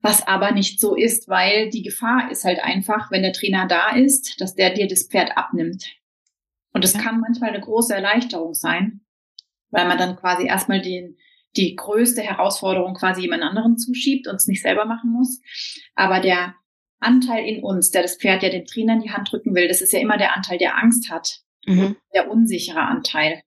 Was 0.00 0.26
aber 0.26 0.50
nicht 0.50 0.80
so 0.80 0.96
ist, 0.96 1.28
weil 1.28 1.70
die 1.70 1.84
Gefahr 1.84 2.32
ist 2.32 2.42
halt 2.42 2.58
einfach, 2.58 3.12
wenn 3.12 3.22
der 3.22 3.32
Trainer 3.32 3.68
da 3.68 3.90
ist, 3.90 4.40
dass 4.40 4.56
der 4.56 4.70
dir 4.70 4.88
das 4.88 5.04
Pferd 5.04 5.36
abnimmt. 5.36 5.86
Und 6.72 6.82
das 6.82 6.94
ja. 6.94 7.00
kann 7.00 7.20
manchmal 7.20 7.50
eine 7.50 7.60
große 7.60 7.94
Erleichterung 7.94 8.54
sein, 8.54 9.02
weil 9.70 9.86
man 9.86 9.98
dann 9.98 10.16
quasi 10.16 10.48
erstmal 10.48 10.82
den, 10.82 11.16
die 11.56 11.76
größte 11.76 12.20
Herausforderung 12.20 12.94
quasi 12.94 13.22
jemand 13.22 13.44
anderen 13.44 13.78
zuschiebt 13.78 14.26
und 14.26 14.34
es 14.34 14.48
nicht 14.48 14.62
selber 14.62 14.84
machen 14.84 15.12
muss. 15.12 15.40
Aber 15.94 16.18
der 16.18 16.56
Anteil 16.98 17.46
in 17.46 17.62
uns, 17.62 17.92
der 17.92 18.02
das 18.02 18.16
Pferd 18.16 18.42
ja 18.42 18.48
dem 18.48 18.66
Trainer 18.66 18.94
in 18.94 19.02
die 19.02 19.12
Hand 19.12 19.30
drücken 19.30 19.54
will, 19.54 19.68
das 19.68 19.80
ist 19.80 19.92
ja 19.92 20.00
immer 20.00 20.18
der 20.18 20.36
Anteil, 20.36 20.58
der 20.58 20.76
Angst 20.76 21.08
hat. 21.08 21.38
Mhm. 21.66 21.94
Der 22.12 22.28
unsichere 22.28 22.82
Anteil. 22.82 23.44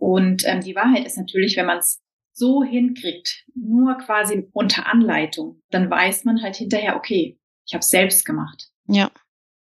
Und 0.00 0.44
ähm, 0.46 0.62
die 0.62 0.74
Wahrheit 0.74 1.04
ist 1.04 1.18
natürlich, 1.18 1.58
wenn 1.58 1.66
man 1.66 1.78
es 1.78 2.00
so 2.32 2.64
hinkriegt, 2.64 3.44
nur 3.54 3.98
quasi 3.98 4.48
unter 4.52 4.86
Anleitung, 4.86 5.62
dann 5.70 5.90
weiß 5.90 6.24
man 6.24 6.42
halt 6.42 6.56
hinterher, 6.56 6.96
okay, 6.96 7.38
ich 7.66 7.74
habe 7.74 7.80
es 7.80 7.90
selbst 7.90 8.24
gemacht. 8.24 8.70
Ja. 8.86 9.10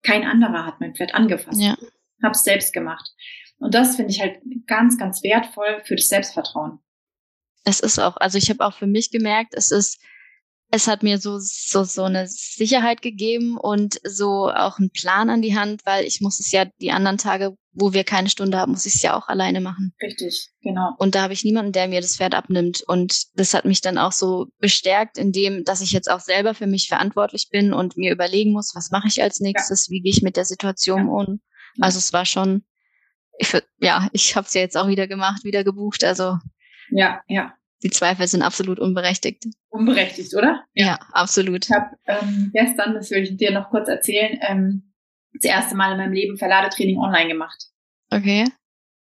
Kein 0.03 0.23
anderer 0.23 0.67
hat 0.67 0.79
mein 0.79 0.93
Pferd 0.93 1.15
angefasst. 1.15 1.59
Ja. 1.59 1.75
Habe 2.23 2.33
es 2.33 2.43
selbst 2.43 2.71
gemacht. 2.71 3.09
Und 3.57 3.73
das 3.73 3.95
finde 3.95 4.11
ich 4.11 4.21
halt 4.21 4.39
ganz, 4.67 4.99
ganz 4.99 5.23
wertvoll 5.23 5.81
für 5.85 5.95
das 5.95 6.07
Selbstvertrauen. 6.07 6.79
Es 7.63 7.79
ist 7.79 7.97
auch, 7.97 8.15
also 8.17 8.37
ich 8.37 8.51
habe 8.51 8.63
auch 8.63 8.73
für 8.73 8.85
mich 8.85 9.09
gemerkt, 9.09 9.55
es 9.55 9.71
ist 9.71 9.99
es 10.69 10.87
hat 10.87 11.01
mir 11.01 11.17
so, 11.17 11.37
so, 11.39 11.83
so 11.83 12.03
eine 12.03 12.27
Sicherheit 12.27 13.01
gegeben 13.01 13.57
und 13.57 13.99
so 14.03 14.49
auch 14.49 14.79
einen 14.79 14.91
Plan 14.91 15.29
an 15.29 15.41
die 15.41 15.57
Hand, 15.57 15.81
weil 15.85 16.05
ich 16.05 16.19
muss 16.19 16.39
es 16.39 16.51
ja 16.51 16.65
die 16.81 16.91
anderen 16.91 17.17
Tage, 17.17 17.55
wo 17.71 17.93
wir 17.93 18.03
keine 18.03 18.29
Stunde 18.29 18.57
haben, 18.57 18.71
muss 18.71 18.85
ich 18.85 18.95
es 18.95 19.01
ja 19.01 19.15
auch 19.15 19.29
alleine 19.29 19.61
machen. 19.61 19.93
Richtig, 20.01 20.49
genau. 20.61 20.91
Und 20.97 21.15
da 21.15 21.21
habe 21.21 21.31
ich 21.31 21.45
niemanden, 21.45 21.71
der 21.71 21.87
mir 21.87 22.01
das 22.01 22.17
Pferd 22.17 22.35
abnimmt. 22.35 22.83
Und 22.85 23.27
das 23.35 23.53
hat 23.53 23.63
mich 23.63 23.79
dann 23.79 23.97
auch 23.97 24.11
so 24.11 24.47
bestärkt, 24.59 25.17
in 25.17 25.31
dem, 25.31 25.63
dass 25.63 25.81
ich 25.81 25.93
jetzt 25.93 26.11
auch 26.11 26.19
selber 26.19 26.53
für 26.53 26.67
mich 26.67 26.89
verantwortlich 26.89 27.47
bin 27.49 27.71
und 27.71 27.95
mir 27.95 28.11
überlegen 28.11 28.51
muss, 28.51 28.73
was 28.75 28.91
mache 28.91 29.07
ich 29.07 29.23
als 29.23 29.39
nächstes, 29.39 29.87
ja. 29.87 29.91
wie 29.93 30.01
gehe 30.01 30.11
ich 30.11 30.21
mit 30.21 30.35
der 30.35 30.45
Situation 30.45 31.07
ja. 31.07 31.13
um. 31.13 31.39
Also 31.79 31.97
es 31.97 32.11
war 32.11 32.25
schon, 32.25 32.65
ich, 33.37 33.55
ja, 33.79 34.09
ich 34.11 34.35
habe 34.35 34.47
es 34.47 34.53
ja 34.53 34.61
jetzt 34.61 34.75
auch 34.75 34.87
wieder 34.87 35.07
gemacht, 35.07 35.45
wieder 35.45 35.63
gebucht. 35.63 36.03
Also 36.03 36.37
ja, 36.89 37.21
ja 37.27 37.53
die 37.83 37.89
Zweifel 37.89 38.27
sind 38.27 38.41
absolut 38.41 38.79
unberechtigt. 38.79 39.45
Unberechtigt, 39.69 40.33
oder? 40.35 40.63
Ja, 40.73 40.85
ja 40.85 40.99
absolut. 41.11 41.65
Ich 41.65 41.71
habe 41.71 41.95
ähm, 42.05 42.51
gestern, 42.53 42.93
das 42.95 43.11
will 43.11 43.23
ich 43.23 43.37
dir 43.37 43.51
noch 43.51 43.69
kurz 43.69 43.87
erzählen, 43.87 44.39
ähm, 44.41 44.93
das 45.33 45.43
erste 45.43 45.75
Mal 45.75 45.91
in 45.91 45.97
meinem 45.97 46.13
Leben 46.13 46.37
Verladetraining 46.37 46.97
online 46.97 47.27
gemacht. 47.29 47.65
Okay. 48.09 48.45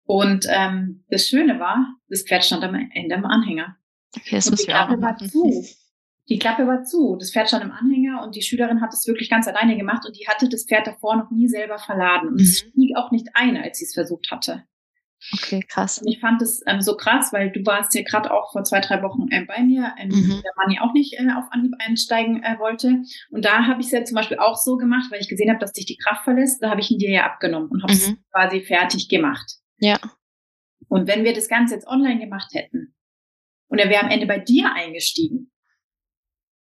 Und 0.05 0.45
ähm, 0.49 1.05
das 1.09 1.27
Schöne 1.27 1.59
war, 1.59 1.87
das 2.09 2.23
Pferd 2.23 2.43
stand 2.43 2.63
am 2.63 2.75
Ende 2.75 3.15
im 3.15 3.25
Anhänger. 3.25 3.77
Okay, 4.15 4.35
das 4.35 4.47
und 4.47 4.59
die 4.59 4.65
Klappe 4.65 5.01
war 5.01 5.17
zu. 5.17 5.65
Die 6.27 6.39
Klappe 6.39 6.65
war 6.67 6.83
zu. 6.83 7.15
Das 7.19 7.31
Pferd 7.31 7.47
stand 7.47 7.63
im 7.63 7.71
Anhänger 7.71 8.23
und 8.23 8.35
die 8.35 8.41
Schülerin 8.41 8.81
hat 8.81 8.93
es 8.93 9.07
wirklich 9.07 9.29
ganz 9.29 9.47
alleine 9.47 9.77
gemacht 9.77 10.05
und 10.05 10.17
die 10.17 10.27
hatte 10.27 10.49
das 10.49 10.65
Pferd 10.65 10.87
davor 10.87 11.15
noch 11.15 11.31
nie 11.31 11.47
selber 11.47 11.77
verladen. 11.77 12.29
Und 12.29 12.41
es 12.41 12.63
Mhm. 12.65 12.69
stieg 12.71 12.97
auch 12.97 13.11
nicht 13.11 13.27
ein, 13.33 13.57
als 13.57 13.77
sie 13.79 13.85
es 13.85 13.93
versucht 13.93 14.29
hatte. 14.31 14.63
Okay, 15.33 15.61
krass. 15.67 15.97
Und 15.99 16.07
ich 16.07 16.19
fand 16.19 16.41
es 16.41 16.61
ähm, 16.67 16.81
so 16.81 16.95
krass, 16.95 17.33
weil 17.33 17.51
du 17.51 17.65
warst 17.65 17.93
ja 17.95 18.03
gerade 18.03 18.31
auch 18.31 18.51
vor 18.51 18.63
zwei, 18.63 18.79
drei 18.79 19.01
Wochen 19.01 19.25
ähm, 19.31 19.47
bei 19.47 19.61
mir, 19.63 19.93
ähm, 19.97 20.09
Mhm. 20.09 20.41
der 20.43 20.51
Mann 20.55 20.71
ja 20.71 20.81
auch 20.81 20.93
nicht 20.93 21.13
äh, 21.13 21.31
auf 21.35 21.45
Anhieb 21.51 21.73
einsteigen 21.79 22.43
äh, 22.43 22.59
wollte. 22.59 23.01
Und 23.31 23.43
da 23.45 23.65
habe 23.65 23.81
ich 23.81 23.87
es 23.87 23.91
ja 23.91 24.03
zum 24.03 24.15
Beispiel 24.15 24.37
auch 24.37 24.55
so 24.57 24.77
gemacht, 24.77 25.11
weil 25.11 25.21
ich 25.21 25.27
gesehen 25.29 25.49
habe, 25.49 25.59
dass 25.59 25.71
dich 25.73 25.85
die 25.85 25.97
Kraft 25.97 26.23
verlässt. 26.23 26.61
Da 26.61 26.69
habe 26.69 26.81
ich 26.81 26.91
ihn 26.91 26.99
dir 26.99 27.09
ja 27.09 27.25
abgenommen 27.25 27.69
und 27.69 27.81
habe 27.83 27.93
es 27.93 28.07
Mhm. 28.09 28.17
quasi 28.31 28.61
fertig 28.61 29.09
gemacht. 29.09 29.51
Ja. 29.79 29.97
Und 30.87 31.07
wenn 31.07 31.23
wir 31.23 31.33
das 31.33 31.47
Ganze 31.49 31.73
jetzt 31.73 31.87
online 31.87 32.19
gemacht 32.19 32.51
hätten 32.53 32.93
und 33.67 33.79
er 33.79 33.89
wäre 33.89 34.03
am 34.03 34.09
Ende 34.11 34.27
bei 34.27 34.37
dir 34.39 34.71
eingestiegen, 34.73 35.51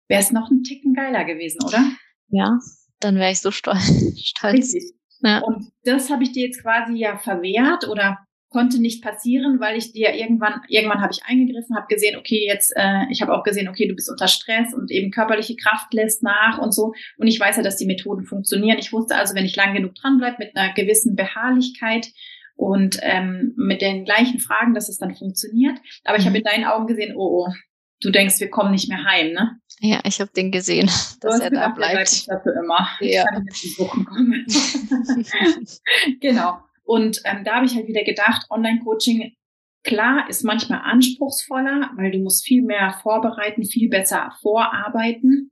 wäre 0.09 0.21
es 0.21 0.31
noch 0.31 0.49
ein 0.51 0.63
Ticken 0.63 0.93
geiler 0.93 1.23
gewesen, 1.23 1.59
oder? 1.65 1.83
Ja, 2.27 2.57
dann 2.99 3.15
wäre 3.15 3.31
ich 3.31 3.39
so 3.39 3.51
stolz. 3.51 3.79
stolz. 4.25 4.53
Richtig. 4.73 4.83
Ja. 5.21 5.39
Und 5.39 5.71
das 5.83 6.09
habe 6.09 6.23
ich 6.23 6.31
dir 6.33 6.45
jetzt 6.47 6.61
quasi 6.61 6.93
ja 6.97 7.17
verwehrt 7.17 7.87
oder 7.87 8.17
konnte 8.51 8.79
nicht 8.79 9.01
passieren, 9.03 9.59
weil 9.59 9.77
ich 9.77 9.93
dir 9.93 10.13
irgendwann, 10.13 10.61
irgendwann 10.67 11.01
habe 11.01 11.13
ich 11.13 11.23
eingegriffen, 11.25 11.75
habe 11.75 11.87
gesehen, 11.87 12.17
okay, 12.17 12.45
jetzt, 12.45 12.73
äh, 12.75 13.05
ich 13.09 13.21
habe 13.21 13.33
auch 13.33 13.43
gesehen, 13.43 13.67
okay, 13.69 13.87
du 13.87 13.95
bist 13.95 14.09
unter 14.11 14.27
Stress 14.27 14.73
und 14.73 14.91
eben 14.91 15.09
körperliche 15.09 15.55
Kraft 15.55 15.93
lässt 15.93 16.21
nach 16.21 16.59
und 16.59 16.73
so. 16.73 16.93
Und 17.17 17.27
ich 17.27 17.39
weiß 17.39 17.57
ja, 17.57 17.63
dass 17.63 17.77
die 17.77 17.85
Methoden 17.87 18.25
funktionieren. 18.25 18.77
Ich 18.77 18.93
wusste 18.93 19.15
also, 19.15 19.33
wenn 19.35 19.45
ich 19.45 19.55
lang 19.55 19.73
genug 19.73 19.95
dranbleibe 19.95 20.35
mit 20.39 20.55
einer 20.55 20.73
gewissen 20.73 21.15
Beharrlichkeit 21.15 22.07
und 22.55 22.99
ähm, 23.01 23.53
mit 23.55 23.81
den 23.81 24.03
gleichen 24.05 24.39
Fragen, 24.39 24.73
dass 24.73 24.89
es 24.89 24.97
dann 24.97 25.15
funktioniert. 25.15 25.79
Aber 26.03 26.17
ich 26.17 26.25
Mhm. 26.25 26.27
habe 26.29 26.37
in 26.39 26.43
deinen 26.43 26.65
Augen 26.65 26.87
gesehen, 26.87 27.15
oh, 27.15 27.45
oh, 27.47 27.53
du 28.01 28.11
denkst, 28.11 28.39
wir 28.41 28.49
kommen 28.49 28.71
nicht 28.71 28.89
mehr 28.89 29.03
heim, 29.05 29.31
ne? 29.31 29.57
Ja, 29.79 29.99
ich 30.03 30.19
habe 30.19 30.29
den 30.35 30.51
gesehen, 30.51 30.87
dass 31.21 31.39
er 31.39 31.49
da 31.49 31.69
gedacht, 31.69 31.69
der 31.69 31.73
bleibt. 31.75 32.11
nicht 32.11 32.29
dafür 32.29 32.53
immer. 32.61 32.87
Ja. 32.99 33.23
Ich 33.23 33.29
kann 33.33 33.43
nicht 33.45 33.61
besuchen 33.63 34.05
kommen. 34.05 34.45
genau. 36.19 36.59
Und 36.91 37.21
ähm, 37.23 37.45
da 37.45 37.55
habe 37.55 37.65
ich 37.65 37.73
halt 37.73 37.87
wieder 37.87 38.03
gedacht, 38.03 38.47
Online-Coaching, 38.49 39.33
klar, 39.81 40.25
ist 40.27 40.43
manchmal 40.43 40.81
anspruchsvoller, 40.81 41.89
weil 41.95 42.11
du 42.11 42.17
musst 42.19 42.45
viel 42.45 42.63
mehr 42.63 42.99
vorbereiten, 43.01 43.63
viel 43.63 43.87
besser 43.87 44.35
vorarbeiten. 44.41 45.51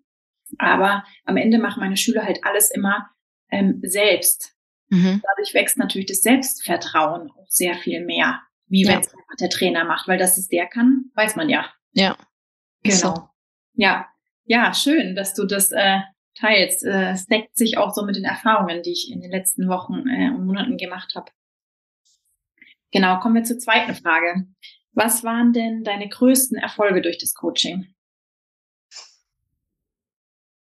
Aber 0.57 1.05
am 1.23 1.37
Ende 1.37 1.57
machen 1.57 1.79
meine 1.79 1.95
Schüler 1.95 2.25
halt 2.25 2.43
alles 2.43 2.71
immer 2.71 3.09
ähm, 3.51 3.79
selbst. 3.83 4.53
Mhm. 4.89 5.21
Dadurch 5.25 5.53
wächst 5.53 5.77
natürlich 5.77 6.07
das 6.07 6.23
Selbstvertrauen 6.23 7.31
auch 7.31 7.47
sehr 7.47 7.75
viel 7.75 8.03
mehr, 8.03 8.41
wie 8.67 8.83
Ja. 8.83 8.89
wenn 8.91 8.99
es 8.99 9.13
der 9.39 9.49
Trainer 9.49 9.85
macht, 9.85 10.09
weil 10.09 10.17
das 10.17 10.37
es 10.37 10.49
der 10.49 10.67
kann, 10.67 11.05
weiß 11.13 11.37
man 11.37 11.47
ja. 11.47 11.71
Ja. 11.93 12.17
Genau. 12.83 12.97
so. 12.97 13.29
Ja, 13.75 14.09
ja, 14.43 14.73
schön, 14.73 15.15
dass 15.15 15.35
du 15.35 15.45
das 15.45 15.71
äh, 15.71 15.99
teilst. 16.35 16.83
Äh, 16.83 17.11
es 17.11 17.25
deckt 17.25 17.57
sich 17.57 17.77
auch 17.77 17.93
so 17.93 18.03
mit 18.05 18.15
den 18.15 18.23
Erfahrungen, 18.25 18.81
die 18.83 18.91
ich 18.91 19.11
in 19.11 19.21
den 19.21 19.31
letzten 19.31 19.67
Wochen 19.67 20.07
äh, 20.07 20.29
und 20.29 20.45
Monaten 20.45 20.77
gemacht 20.77 21.13
habe. 21.15 21.31
Genau, 22.91 23.19
kommen 23.19 23.35
wir 23.35 23.43
zur 23.43 23.59
zweiten 23.59 23.93
Frage. 23.95 24.47
Was 24.93 25.23
waren 25.23 25.53
denn 25.53 25.83
deine 25.83 26.09
größten 26.09 26.57
Erfolge 26.57 27.01
durch 27.01 27.17
das 27.19 27.33
Coaching? 27.33 27.93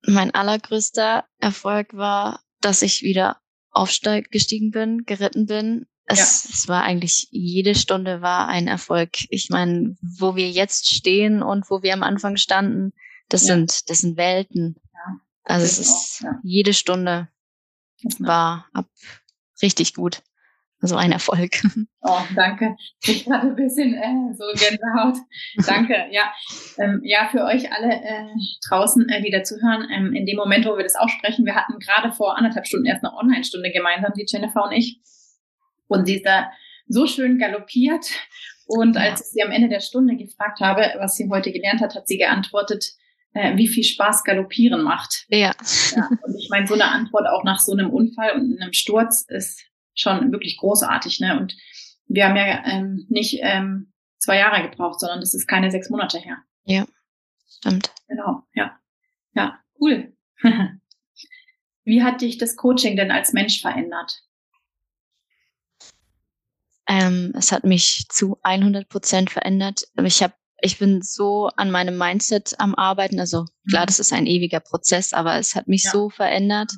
Mein 0.06 0.32
allergrößter 0.34 1.24
Erfolg 1.38 1.94
war, 1.96 2.40
dass 2.60 2.82
ich 2.82 3.02
wieder 3.02 3.40
aufgestiegen 3.70 4.70
bin, 4.70 5.04
geritten 5.04 5.46
bin. 5.46 5.86
Es, 6.06 6.44
es 6.44 6.68
war 6.68 6.82
eigentlich, 6.84 7.28
jede 7.30 7.74
Stunde 7.74 8.22
war 8.22 8.46
ein 8.48 8.68
Erfolg. 8.68 9.10
Ich 9.28 9.48
meine, 9.50 9.96
wo 10.00 10.36
wir 10.36 10.48
jetzt 10.48 10.88
stehen 10.94 11.42
und 11.42 11.68
wo 11.68 11.82
wir 11.82 11.92
am 11.92 12.04
Anfang 12.04 12.36
standen, 12.36 12.92
das 13.28 13.46
Ja. 13.46 13.54
sind, 13.54 13.90
das 13.90 13.98
sind 14.00 14.16
Welten. 14.16 14.76
Also 15.46 15.64
es 15.64 15.78
ist, 15.78 16.20
auch, 16.20 16.24
ja. 16.24 16.40
jede 16.42 16.74
Stunde 16.74 17.28
war 18.18 18.66
ab, 18.72 18.86
richtig 19.62 19.94
gut. 19.94 20.22
Also 20.80 20.96
ein 20.96 21.12
Erfolg. 21.12 21.62
Oh, 22.08 22.20
danke. 22.36 22.76
Ich 23.02 23.24
gerade 23.24 23.48
ein 23.48 23.56
bisschen 23.56 23.94
äh, 23.94 24.32
so 24.32 24.44
Gänsehaut. 24.52 25.16
Danke. 25.66 26.06
Ja, 26.12 26.32
ähm, 26.78 27.00
ja, 27.02 27.26
für 27.32 27.42
euch 27.42 27.72
alle 27.72 27.92
äh, 27.94 28.26
draußen, 28.68 29.08
äh, 29.08 29.20
die 29.22 29.32
dazuhören, 29.32 29.88
ähm, 29.90 30.14
in 30.14 30.24
dem 30.24 30.36
Moment, 30.36 30.66
wo 30.66 30.76
wir 30.76 30.84
das 30.84 30.94
aussprechen, 30.94 31.44
wir 31.44 31.56
hatten 31.56 31.80
gerade 31.80 32.12
vor 32.12 32.36
anderthalb 32.38 32.64
Stunden 32.68 32.86
erst 32.86 33.04
eine 33.04 33.12
Online-Stunde 33.16 33.72
gemeinsam, 33.72 34.12
die 34.16 34.24
Jennifer 34.24 34.62
und 34.62 34.70
ich. 34.70 35.00
Und 35.88 36.06
sie 36.06 36.16
ist 36.18 36.26
da 36.26 36.48
so 36.86 37.08
schön 37.08 37.38
galoppiert. 37.38 38.06
Und 38.66 38.94
Ja. 38.94 39.02
als 39.02 39.20
ich 39.22 39.26
sie 39.32 39.42
am 39.42 39.50
Ende 39.50 39.68
der 39.68 39.80
Stunde 39.80 40.16
gefragt 40.16 40.60
habe, 40.60 40.94
was 40.98 41.16
sie 41.16 41.28
heute 41.28 41.50
gelernt 41.50 41.80
hat, 41.80 41.96
hat 41.96 42.06
sie 42.06 42.18
geantwortet, 42.18 42.92
äh, 43.36 43.56
wie 43.56 43.68
viel 43.68 43.84
Spaß 43.84 44.24
Galoppieren 44.24 44.82
macht. 44.82 45.26
Ja. 45.28 45.52
Ja, 45.94 46.08
und 46.22 46.38
ich 46.38 46.48
meine, 46.50 46.66
so 46.66 46.74
eine 46.74 46.90
Antwort 46.90 47.26
auch 47.28 47.44
nach 47.44 47.60
so 47.60 47.72
einem 47.72 47.90
Unfall 47.90 48.32
und 48.32 48.58
einem 48.60 48.72
Sturz 48.72 49.22
ist 49.28 49.62
schon 49.94 50.32
wirklich 50.32 50.56
großartig, 50.56 51.20
ne? 51.20 51.38
Und 51.38 51.54
wir 52.06 52.26
haben 52.26 52.36
ja 52.36 52.64
ähm, 52.64 53.06
nicht 53.08 53.40
ähm, 53.42 53.92
zwei 54.18 54.38
Jahre 54.38 54.68
gebraucht, 54.68 55.00
sondern 55.00 55.20
das 55.20 55.34
ist 55.34 55.46
keine 55.46 55.70
sechs 55.70 55.90
Monate 55.90 56.18
her. 56.18 56.38
Stimmt. 57.48 57.92
Genau, 58.08 58.42
ja. 58.54 58.78
Ja, 59.34 59.60
cool. 59.80 60.14
Wie 61.84 62.02
hat 62.02 62.22
dich 62.22 62.38
das 62.38 62.56
Coaching 62.56 62.96
denn 62.96 63.10
als 63.10 63.32
Mensch 63.32 63.60
verändert? 63.60 64.22
Ähm, 66.88 67.32
es 67.36 67.52
hat 67.52 67.64
mich 67.64 68.06
zu 68.08 68.38
100 68.42 68.88
Prozent 68.88 69.30
verändert. 69.30 69.82
Ich 70.02 70.22
habe, 70.22 70.34
ich 70.60 70.78
bin 70.78 71.02
so 71.02 71.48
an 71.56 71.70
meinem 71.70 71.98
Mindset 71.98 72.54
am 72.58 72.74
Arbeiten. 72.74 73.20
Also 73.20 73.44
klar, 73.68 73.82
Mhm. 73.82 73.86
das 73.86 73.98
ist 74.00 74.12
ein 74.12 74.26
ewiger 74.26 74.60
Prozess, 74.60 75.12
aber 75.12 75.36
es 75.38 75.54
hat 75.54 75.68
mich 75.68 75.84
Ja. 75.84 75.90
so 75.90 76.10
verändert. 76.10 76.72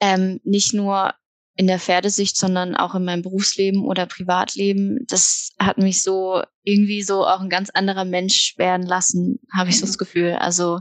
Ähm, 0.00 0.40
nicht 0.44 0.74
nur 0.74 1.14
in 1.58 1.66
der 1.66 1.78
Pferdesicht, 1.78 2.36
sondern 2.36 2.74
auch 2.76 2.94
in 2.94 3.04
meinem 3.04 3.22
Berufsleben 3.22 3.84
oder 3.84 4.04
Privatleben. 4.06 5.06
Das 5.08 5.52
hat 5.58 5.78
mich 5.78 6.02
so 6.02 6.42
irgendwie 6.62 7.02
so 7.02 7.26
auch 7.26 7.40
ein 7.40 7.48
ganz 7.48 7.70
anderer 7.70 8.04
Mensch 8.04 8.54
werden 8.58 8.84
lassen, 8.86 9.38
habe 9.54 9.70
ich 9.70 9.78
so 9.78 9.84
Mhm. 9.86 9.88
das 9.88 9.98
Gefühl. 9.98 10.32
Also 10.34 10.78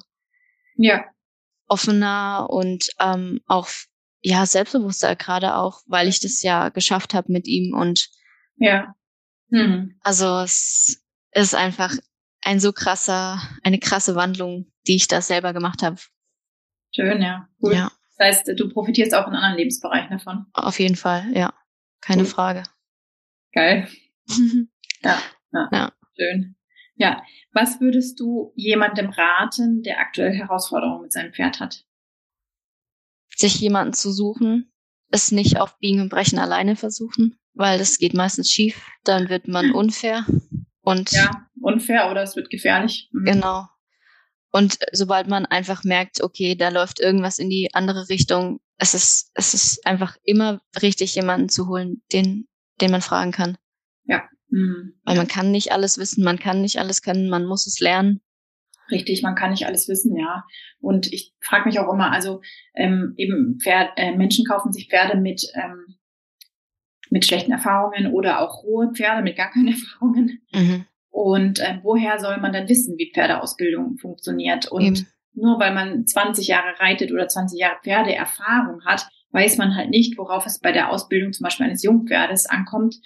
Ja, 0.75 1.05
offener 1.67 2.47
und 2.49 2.89
ähm, 2.99 3.39
auch 3.47 3.69
ja 4.21 4.45
selbstbewusster 4.45 5.15
gerade 5.15 5.55
auch, 5.55 5.79
weil 5.87 6.07
ich 6.09 6.19
das 6.19 6.41
ja 6.41 6.69
geschafft 6.69 7.13
habe 7.13 7.31
mit 7.31 7.47
ihm 7.47 7.73
und 7.73 8.09
ja. 8.57 8.93
Hm. 9.51 9.95
also 10.01 10.39
es 10.39 11.01
ist 11.43 11.55
einfach 11.55 11.93
ein 12.43 12.59
so 12.59 12.71
krasser, 12.73 13.41
eine 13.63 13.79
krasse 13.79 14.15
Wandlung, 14.15 14.71
die 14.87 14.95
ich 14.95 15.07
da 15.07 15.21
selber 15.21 15.53
gemacht 15.53 15.81
habe. 15.83 15.97
Schön, 16.95 17.21
ja. 17.21 17.47
Cool. 17.61 17.73
Ja, 17.75 17.91
Das 18.17 18.27
heißt, 18.27 18.51
du 18.59 18.69
profitierst 18.69 19.13
auch 19.13 19.27
in 19.27 19.33
anderen 19.33 19.57
Lebensbereichen 19.57 20.11
davon. 20.11 20.45
auf 20.53 20.79
jeden 20.79 20.95
Fall, 20.95 21.31
ja. 21.35 21.53
Keine 22.01 22.21
Cool. 22.23 22.27
Frage. 22.27 22.63
Geil. 23.53 23.87
Ja, 25.03 25.21
ja. 25.53 25.69
Ja. 25.71 25.91
Schön. 26.17 26.55
Ja. 26.95 27.21
Was 27.53 27.79
würdest 27.79 28.19
du 28.19 28.53
jemandem 28.55 29.09
raten, 29.09 29.83
der 29.83 29.99
aktuell 29.99 30.33
Herausforderungen 30.33 31.03
mit 31.03 31.11
seinem 31.11 31.31
Pferd 31.31 31.59
hat? 31.59 31.85
Sich 33.35 33.59
jemanden 33.59 33.93
zu 33.93 34.11
suchen, 34.11 34.71
es 35.11 35.31
nicht 35.31 35.59
auf 35.59 35.77
Biegen 35.77 36.01
und 36.01 36.09
Brechen 36.09 36.39
alleine 36.39 36.75
versuchen, 36.75 37.37
weil 37.53 37.77
das 37.77 37.99
geht 37.99 38.13
meistens 38.15 38.49
schief, 38.49 38.81
dann 39.03 39.29
wird 39.29 39.47
man 39.47 39.71
unfair 39.75 40.25
und 40.85 41.11
Ja, 41.11 41.47
unfair 41.61 42.09
oder 42.09 42.23
es 42.23 42.35
wird 42.35 42.49
gefährlich. 42.49 43.09
Mhm. 43.11 43.25
Genau. 43.25 43.67
Und 44.51 44.77
sobald 44.93 45.27
man 45.27 45.45
einfach 45.45 45.83
merkt, 45.83 46.21
okay, 46.21 46.55
da 46.55 46.69
läuft 46.69 47.01
irgendwas 47.01 47.39
in 47.39 47.49
die 47.49 47.73
andere 47.73 48.07
Richtung, 48.07 48.61
es 48.77 48.93
ist, 48.93 49.31
es 49.33 49.53
ist 49.53 49.85
einfach 49.85 50.15
immer 50.23 50.61
richtig, 50.81 51.15
jemanden 51.15 51.49
zu 51.49 51.67
holen, 51.67 52.01
den, 52.13 52.47
den 52.79 52.91
man 52.91 53.01
fragen 53.01 53.31
kann. 53.31 53.57
Mhm. 54.49 54.93
Weil 55.03 55.17
man 55.17 55.27
kann 55.27 55.51
nicht 55.51 55.71
alles 55.71 55.97
wissen, 55.97 56.23
man 56.23 56.39
kann 56.39 56.61
nicht 56.61 56.79
alles 56.79 57.01
können, 57.01 57.29
man 57.29 57.45
muss 57.45 57.67
es 57.67 57.79
lernen. 57.79 58.21
Richtig, 58.91 59.23
man 59.23 59.35
kann 59.35 59.49
nicht 59.49 59.65
alles 59.65 59.89
wissen, 59.89 60.15
ja. 60.15 60.45
Und 60.79 61.11
ich 61.11 61.33
frage 61.41 61.65
mich 61.65 61.79
auch 61.79 61.91
immer, 61.91 62.11
also 62.11 62.41
ähm, 62.75 63.15
eben 63.17 63.59
Pferd, 63.61 63.89
äh, 63.97 64.15
Menschen 64.15 64.45
kaufen 64.45 64.71
sich 64.71 64.87
Pferde 64.89 65.19
mit 65.19 65.43
ähm, 65.55 65.94
mit 67.15 67.23
schlechten 67.23 67.53
Erfahrungen 67.53 68.11
oder 68.11 68.41
auch 68.41 68.63
rohe 68.63 68.91
Pferde 68.91 69.23
mit 69.23 69.37
gar 69.37 69.49
keinen 69.49 69.69
Erfahrungen. 69.73 70.41
Mhm. 70.53 70.85
Und 71.09 71.59
äh, 71.59 71.79
woher 71.81 72.19
soll 72.19 72.41
man 72.41 72.51
dann 72.51 72.67
wissen, 72.67 72.97
wie 72.97 73.09
Pferdeausbildung 73.13 73.97
funktioniert? 73.97 74.67
Und 74.67 74.83
Eben. 74.83 75.07
nur 75.33 75.57
weil 75.61 75.73
man 75.73 76.05
20 76.05 76.45
Jahre 76.45 76.77
reitet 76.77 77.13
oder 77.13 77.29
20 77.29 77.57
Jahre 77.57 77.77
Pferdeerfahrung 77.81 78.83
hat, 78.83 79.07
weiß 79.31 79.57
man 79.57 79.77
halt 79.77 79.91
nicht, 79.91 80.17
worauf 80.17 80.45
es 80.45 80.59
bei 80.59 80.73
der 80.73 80.91
Ausbildung 80.91 81.31
zum 81.31 81.45
Beispiel 81.45 81.67
eines 81.67 81.83
Jungpferdes 81.83 82.47
ankommt. 82.47 82.97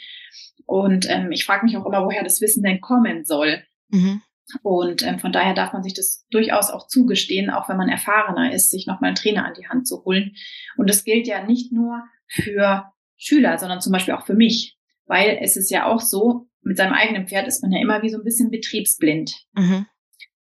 Und 0.65 1.07
ähm, 1.07 1.31
ich 1.31 1.45
frage 1.45 1.65
mich 1.65 1.77
auch 1.77 1.85
immer, 1.85 2.03
woher 2.03 2.23
das 2.23 2.41
Wissen 2.41 2.63
denn 2.63 2.81
kommen 2.81 3.25
soll. 3.25 3.63
Mhm. 3.89 4.23
Und 4.63 5.05
ähm, 5.05 5.19
von 5.19 5.31
daher 5.31 5.53
darf 5.53 5.71
man 5.73 5.83
sich 5.83 5.93
das 5.93 6.25
durchaus 6.31 6.71
auch 6.71 6.87
zugestehen, 6.87 7.51
auch 7.51 7.69
wenn 7.69 7.77
man 7.77 7.89
erfahrener 7.89 8.51
ist, 8.53 8.71
sich 8.71 8.87
nochmal 8.87 9.09
einen 9.09 9.17
Trainer 9.17 9.45
an 9.45 9.53
die 9.55 9.67
Hand 9.67 9.87
zu 9.87 10.03
holen. 10.03 10.33
Und 10.77 10.89
das 10.89 11.03
gilt 11.03 11.27
ja 11.27 11.45
nicht 11.45 11.71
nur 11.71 12.01
für 12.27 12.91
Schüler, 13.19 13.57
sondern 13.59 13.81
zum 13.81 13.91
Beispiel 13.91 14.15
auch 14.15 14.25
für 14.25 14.33
mich. 14.33 14.77
Weil 15.05 15.39
es 15.41 15.57
ist 15.57 15.69
ja 15.69 15.85
auch 15.85 15.99
so, 15.99 16.47
mit 16.61 16.77
seinem 16.77 16.93
eigenen 16.93 17.27
Pferd 17.27 17.47
ist 17.47 17.61
man 17.61 17.71
ja 17.71 17.81
immer 17.81 18.01
wie 18.01 18.09
so 18.09 18.17
ein 18.17 18.23
bisschen 18.23 18.49
betriebsblind. 18.49 19.33
Mhm. 19.53 19.85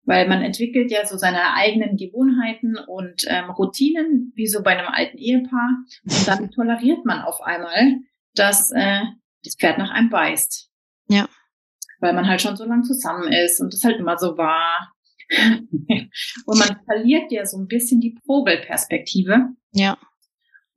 Weil 0.05 0.29
man 0.29 0.43
entwickelt 0.43 0.91
ja 0.91 1.07
so 1.07 1.17
seine 1.17 1.55
eigenen 1.55 1.97
Gewohnheiten 1.97 2.77
und 2.77 3.25
ähm, 3.29 3.51
Routinen, 3.51 4.33
wie 4.35 4.47
so 4.47 4.63
bei 4.63 4.77
einem 4.77 4.89
alten 4.89 5.19
Ehepaar. 5.19 5.71
Und 6.05 6.29
dann 6.29 6.51
toleriert 6.55 7.05
man 7.05 7.23
auf 7.23 7.41
einmal, 7.41 7.99
dass 8.35 8.71
äh, 8.73 9.01
das 9.45 9.57
Pferd 9.57 9.79
nach 9.79 9.91
einem 9.91 10.11
beißt. 10.11 10.71
Ja. 11.09 11.29
Weil 12.01 12.15
man 12.15 12.27
halt 12.27 12.41
schon 12.41 12.57
so 12.57 12.65
lang 12.65 12.83
zusammen 12.83 13.33
ist 13.33 13.61
und 13.61 13.73
das 13.73 13.85
halt 13.85 13.99
immer 13.99 14.19
so 14.19 14.37
war. 14.37 14.93
und 15.31 16.59
man 16.59 16.77
verliert 16.85 17.31
ja 17.31 17.47
so 17.47 17.59
ein 17.59 17.69
bisschen 17.69 18.01
die 18.01 18.19
Vogelperspektive. 18.27 19.51
Ja. 19.73 19.99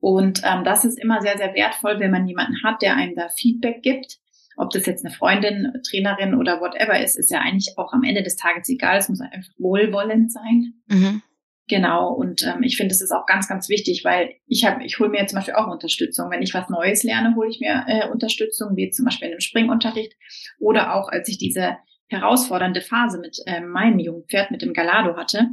Und 0.05 0.43
ähm, 0.45 0.63
das 0.63 0.85
ist 0.85 0.99
immer 0.99 1.19
sehr, 1.21 1.35
sehr 1.37 1.55
wertvoll, 1.55 1.99
wenn 1.99 2.11
man 2.11 2.27
jemanden 2.27 2.61
hat, 2.63 2.83
der 2.83 2.95
einem 2.95 3.15
da 3.15 3.29
Feedback 3.29 3.81
gibt 3.81 4.19
ob 4.57 4.69
das 4.69 4.85
jetzt 4.85 5.05
eine 5.05 5.13
Freundin, 5.13 5.73
Trainerin 5.87 6.35
oder 6.35 6.61
whatever 6.61 6.99
ist, 6.99 7.17
ist 7.17 7.31
ja 7.31 7.39
eigentlich 7.39 7.77
auch 7.77 7.91
am 7.93 8.03
Ende 8.03 8.23
des 8.23 8.35
Tages 8.35 8.69
egal. 8.69 8.97
Es 8.97 9.09
muss 9.09 9.19
einfach 9.19 9.51
wohlwollend 9.57 10.31
sein. 10.31 10.75
Mhm. 10.87 11.21
Genau, 11.67 12.13
und 12.13 12.43
ähm, 12.43 12.61
ich 12.61 12.77
finde, 12.77 12.93
es 12.93 13.01
ist 13.01 13.11
auch 13.11 13.25
ganz, 13.25 13.47
ganz 13.47 13.69
wichtig, 13.69 14.05
weil 14.05 14.35
ich 14.45 14.65
habe, 14.65 14.85
ich 14.85 14.99
hole 14.99 15.09
mir 15.09 15.25
zum 15.25 15.37
Beispiel 15.37 15.55
auch 15.55 15.67
Unterstützung. 15.67 16.29
Wenn 16.29 16.43
ich 16.43 16.53
was 16.53 16.69
Neues 16.69 17.03
lerne, 17.03 17.35
hole 17.35 17.49
ich 17.49 17.59
mir 17.59 17.83
äh, 17.87 18.07
Unterstützung, 18.09 18.75
wie 18.75 18.91
zum 18.91 19.05
Beispiel 19.05 19.27
in 19.27 19.33
einem 19.33 19.41
Springunterricht 19.41 20.13
oder 20.59 20.93
auch 20.93 21.09
als 21.09 21.27
ich 21.27 21.39
diese 21.39 21.77
herausfordernde 22.07 22.81
Phase 22.81 23.19
mit 23.19 23.39
äh, 23.47 23.61
meinem 23.61 23.97
jungen 23.97 24.25
Pferd, 24.29 24.51
mit 24.51 24.61
dem 24.61 24.73
Galado 24.73 25.17
hatte, 25.17 25.49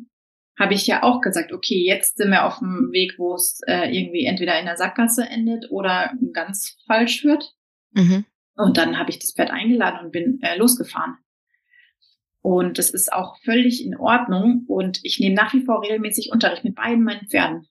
habe 0.59 0.75
ich 0.75 0.87
ja 0.87 1.03
auch 1.03 1.21
gesagt, 1.21 1.53
okay, 1.53 1.83
jetzt 1.85 2.19
sind 2.19 2.31
wir 2.31 2.45
auf 2.45 2.59
dem 2.59 2.91
Weg, 2.93 3.15
wo 3.19 3.35
es 3.35 3.61
äh, 3.67 3.89
irgendwie 3.97 4.25
entweder 4.25 4.59
in 4.59 4.67
der 4.67 4.77
Sackgasse 4.77 5.27
endet 5.27 5.71
oder 5.71 6.13
ganz 6.33 6.77
falsch 6.87 7.25
wird. 7.25 7.55
Mhm. 7.93 8.27
Und 8.55 8.77
dann 8.77 8.99
habe 8.99 9.11
ich 9.11 9.19
das 9.19 9.33
Pferd 9.33 9.51
eingeladen 9.51 10.05
und 10.05 10.13
bin 10.13 10.41
äh, 10.43 10.57
losgefahren. 10.57 11.17
Und 12.43 12.79
das 12.79 12.91
ist 12.91 13.13
auch 13.13 13.39
völlig 13.45 13.85
in 13.85 13.97
Ordnung. 13.97 14.65
Und 14.67 15.01
ich 15.05 15.21
nehme 15.21 15.35
nach 15.35 15.55
wie 15.55 15.65
vor 15.65 15.83
regelmäßig 15.83 16.31
Unterricht 16.33 16.65
mit 16.65 16.75
beiden 16.75 17.05
meinen 17.05 17.29
Pferden. 17.29 17.69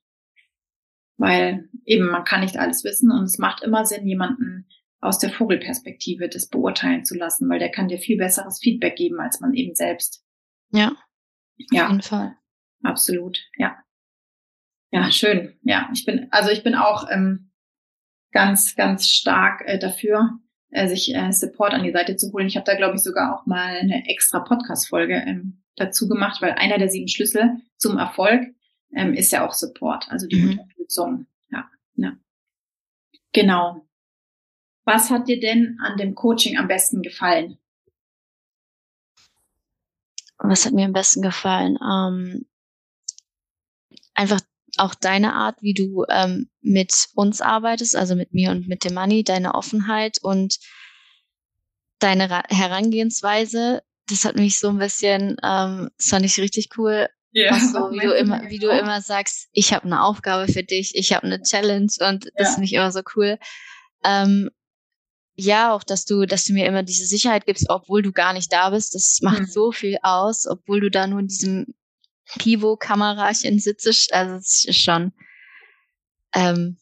Weil 1.18 1.68
eben 1.84 2.06
man 2.06 2.24
kann 2.24 2.40
nicht 2.40 2.56
alles 2.56 2.82
wissen 2.82 3.12
und 3.12 3.24
es 3.24 3.38
macht 3.38 3.62
immer 3.62 3.84
Sinn, 3.84 4.08
jemanden 4.08 4.66
aus 5.00 5.18
der 5.18 5.30
Vogelperspektive 5.30 6.28
das 6.28 6.48
beurteilen 6.48 7.04
zu 7.04 7.16
lassen, 7.16 7.48
weil 7.48 7.58
der 7.58 7.70
kann 7.70 7.88
dir 7.88 7.98
viel 7.98 8.16
besseres 8.16 8.60
Feedback 8.60 8.96
geben 8.96 9.20
als 9.20 9.40
man 9.40 9.52
eben 9.52 9.74
selbst. 9.74 10.24
Ja. 10.70 10.96
Ja. 11.70 11.84
Auf 11.84 11.90
jeden 11.90 12.02
Fall. 12.02 12.36
Absolut, 12.82 13.38
ja. 13.56 13.76
Ja, 14.90 15.10
schön. 15.10 15.58
Ja, 15.62 15.88
ich 15.94 16.04
bin, 16.04 16.28
also 16.30 16.50
ich 16.50 16.62
bin 16.62 16.74
auch 16.74 17.08
ähm, 17.10 17.50
ganz, 18.30 18.76
ganz 18.76 19.08
stark 19.08 19.62
äh, 19.64 19.78
dafür, 19.78 20.38
äh, 20.70 20.86
sich 20.88 21.14
äh, 21.14 21.32
Support 21.32 21.72
an 21.72 21.82
die 21.82 21.92
Seite 21.92 22.16
zu 22.16 22.32
holen. 22.32 22.46
Ich 22.46 22.56
habe 22.56 22.66
da, 22.66 22.76
glaube 22.76 22.96
ich, 22.96 23.02
sogar 23.02 23.34
auch 23.34 23.46
mal 23.46 23.76
eine 23.76 24.06
extra 24.06 24.40
Podcast-Folge 24.40 25.14
ähm, 25.14 25.62
dazu 25.76 26.08
gemacht, 26.08 26.42
weil 26.42 26.52
einer 26.52 26.78
der 26.78 26.90
sieben 26.90 27.08
Schlüssel 27.08 27.56
zum 27.76 27.98
Erfolg 27.98 28.54
ähm, 28.94 29.14
ist 29.14 29.32
ja 29.32 29.46
auch 29.46 29.52
Support, 29.52 30.10
also 30.10 30.26
die 30.26 30.40
mhm. 30.40 30.50
Unterstützung. 30.50 31.26
Ja, 31.50 31.70
ja. 31.94 32.12
Genau. 33.32 33.86
Was 34.84 35.10
hat 35.10 35.28
dir 35.28 35.40
denn 35.40 35.78
an 35.80 35.96
dem 35.96 36.14
Coaching 36.14 36.58
am 36.58 36.68
besten 36.68 37.02
gefallen? 37.02 37.56
Was 40.38 40.66
hat 40.66 40.72
mir 40.72 40.86
am 40.86 40.92
besten 40.92 41.22
gefallen? 41.22 41.78
Ähm, 41.80 42.46
auch 44.78 44.94
deine 44.94 45.34
Art, 45.34 45.56
wie 45.60 45.74
du 45.74 46.04
ähm, 46.08 46.48
mit 46.60 47.08
uns 47.14 47.40
arbeitest, 47.40 47.96
also 47.96 48.14
mit 48.14 48.32
mir 48.32 48.50
und 48.50 48.68
mit 48.68 48.84
dem 48.84 48.94
Money, 48.94 49.24
deine 49.24 49.54
Offenheit 49.54 50.18
und 50.22 50.58
deine 51.98 52.30
Ra 52.30 52.42
Herangehensweise, 52.48 53.82
das 54.08 54.24
hat 54.24 54.36
mich 54.36 54.58
so 54.58 54.70
ein 54.70 54.78
bisschen, 54.78 55.36
ähm, 55.42 55.90
das 55.96 56.08
fand 56.08 56.24
ich 56.24 56.38
richtig 56.38 56.70
cool. 56.76 57.08
Ja, 57.32 57.58
so, 57.58 57.90
wie 57.90 58.00
du 58.06 58.14
immer, 58.14 58.48
wie 58.48 58.58
du 58.58 58.68
immer 58.68 59.00
sagst, 59.00 59.48
ich 59.52 59.72
habe 59.72 59.84
eine 59.84 60.02
Aufgabe 60.02 60.50
für 60.52 60.62
dich, 60.62 60.94
ich 60.94 61.12
habe 61.12 61.26
eine 61.26 61.42
Challenge 61.42 61.92
und 62.08 62.30
das 62.36 62.48
ja. 62.48 62.54
finde 62.54 62.64
ich 62.64 62.72
immer 62.72 62.92
so 62.92 63.02
cool. 63.16 63.38
Ähm, 64.04 64.50
ja, 65.34 65.72
auch, 65.72 65.82
dass 65.82 66.04
du, 66.04 66.26
dass 66.26 66.44
du 66.44 66.52
mir 66.52 66.66
immer 66.66 66.82
diese 66.82 67.06
Sicherheit 67.06 67.46
gibst, 67.46 67.66
obwohl 67.70 68.02
du 68.02 68.12
gar 68.12 68.32
nicht 68.34 68.52
da 68.52 68.70
bist. 68.70 68.94
Das 68.94 69.20
macht 69.22 69.40
mhm. 69.40 69.46
so 69.46 69.72
viel 69.72 69.96
aus, 70.02 70.46
obwohl 70.46 70.80
du 70.80 70.90
da 70.90 71.06
nur 71.06 71.20
in 71.20 71.28
diesem 71.28 71.74
Pivo-Kamerachen 72.38 73.58
sitze. 73.58 73.90
Also 74.12 74.36
es 74.36 74.64
ist 74.64 74.80
schon, 74.80 75.12
ähm, 76.34 76.78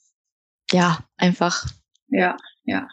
ja, 0.72 0.98
einfach. 1.16 1.66
Ja, 2.08 2.36
ja. 2.64 2.88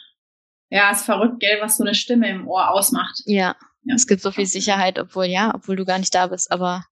Ja, 0.69 0.91
ist 0.91 1.05
verrückt, 1.05 1.39
gell, 1.39 1.59
was 1.61 1.77
so 1.77 1.83
eine 1.83 1.95
Stimme 1.95 2.29
im 2.29 2.47
Ohr 2.47 2.71
ausmacht. 2.71 3.21
Ja, 3.25 3.55
ja. 3.83 3.95
es 3.95 4.05
gibt 4.05 4.21
so 4.21 4.31
viel 4.31 4.45
Sicherheit, 4.45 4.99
obwohl, 4.99 5.25
ja, 5.25 5.53
obwohl 5.55 5.77
du 5.77 5.85
gar 5.85 5.97
nicht 5.97 6.13
da 6.13 6.27
bist, 6.27 6.51
aber. 6.51 6.85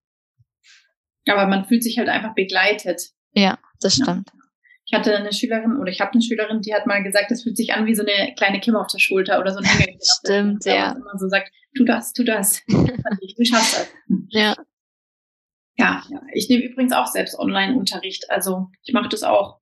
Aber 1.28 1.47
man 1.47 1.65
fühlt 1.65 1.84
sich 1.84 1.97
halt 1.97 2.08
einfach 2.08 2.36
begleitet. 2.36 3.01
Ja, 3.34 3.58
das 3.82 3.95
stimmt. 3.95 4.30
Ja. 4.34 4.39
Ich 4.88 4.93
hatte 4.93 5.17
eine 5.17 5.34
Schülerin 5.34 5.78
oder 5.78 5.91
ich 5.91 5.99
habe 5.99 6.12
eine 6.13 6.21
Schülerin, 6.21 6.62
die 6.62 6.73
hat 6.73 6.86
mal 6.86 7.01
gesagt, 7.01 7.32
das 7.32 7.41
fühlt 7.41 7.58
sich 7.58 7.73
an 7.73 7.88
wie 7.88 7.95
so 7.95 8.04
eine 8.06 8.36
kleine 8.36 8.60
Kimme 8.60 8.80
auf 8.80 8.88
der 8.88 8.99
Schulter 8.99 9.39
oder 9.39 9.51
so 9.51 9.58
ein 9.58 9.65
Hänger. 9.65 9.97
Stimmt, 10.19 10.65
ja. 10.65 10.93
Man 10.93 11.17
so 11.17 11.28
sagt, 11.28 11.51
tu 11.75 11.84
das, 11.84 12.13
tu 12.13 12.23
das. 12.23 12.62
du 12.67 13.45
schaffst 13.45 13.78
das. 13.78 13.91
Ja. 14.30 14.56
Ja, 15.77 16.03
ja. 16.09 16.21
ich 16.33 16.49
nehme 16.49 16.63
übrigens 16.63 16.93
auch 16.93 17.07
selbst 17.07 17.38
Online-Unterricht. 17.38 18.29
Also 18.31 18.69
ich 18.83 18.93
mache 18.93 19.09
das 19.09 19.23
auch. 19.23 19.59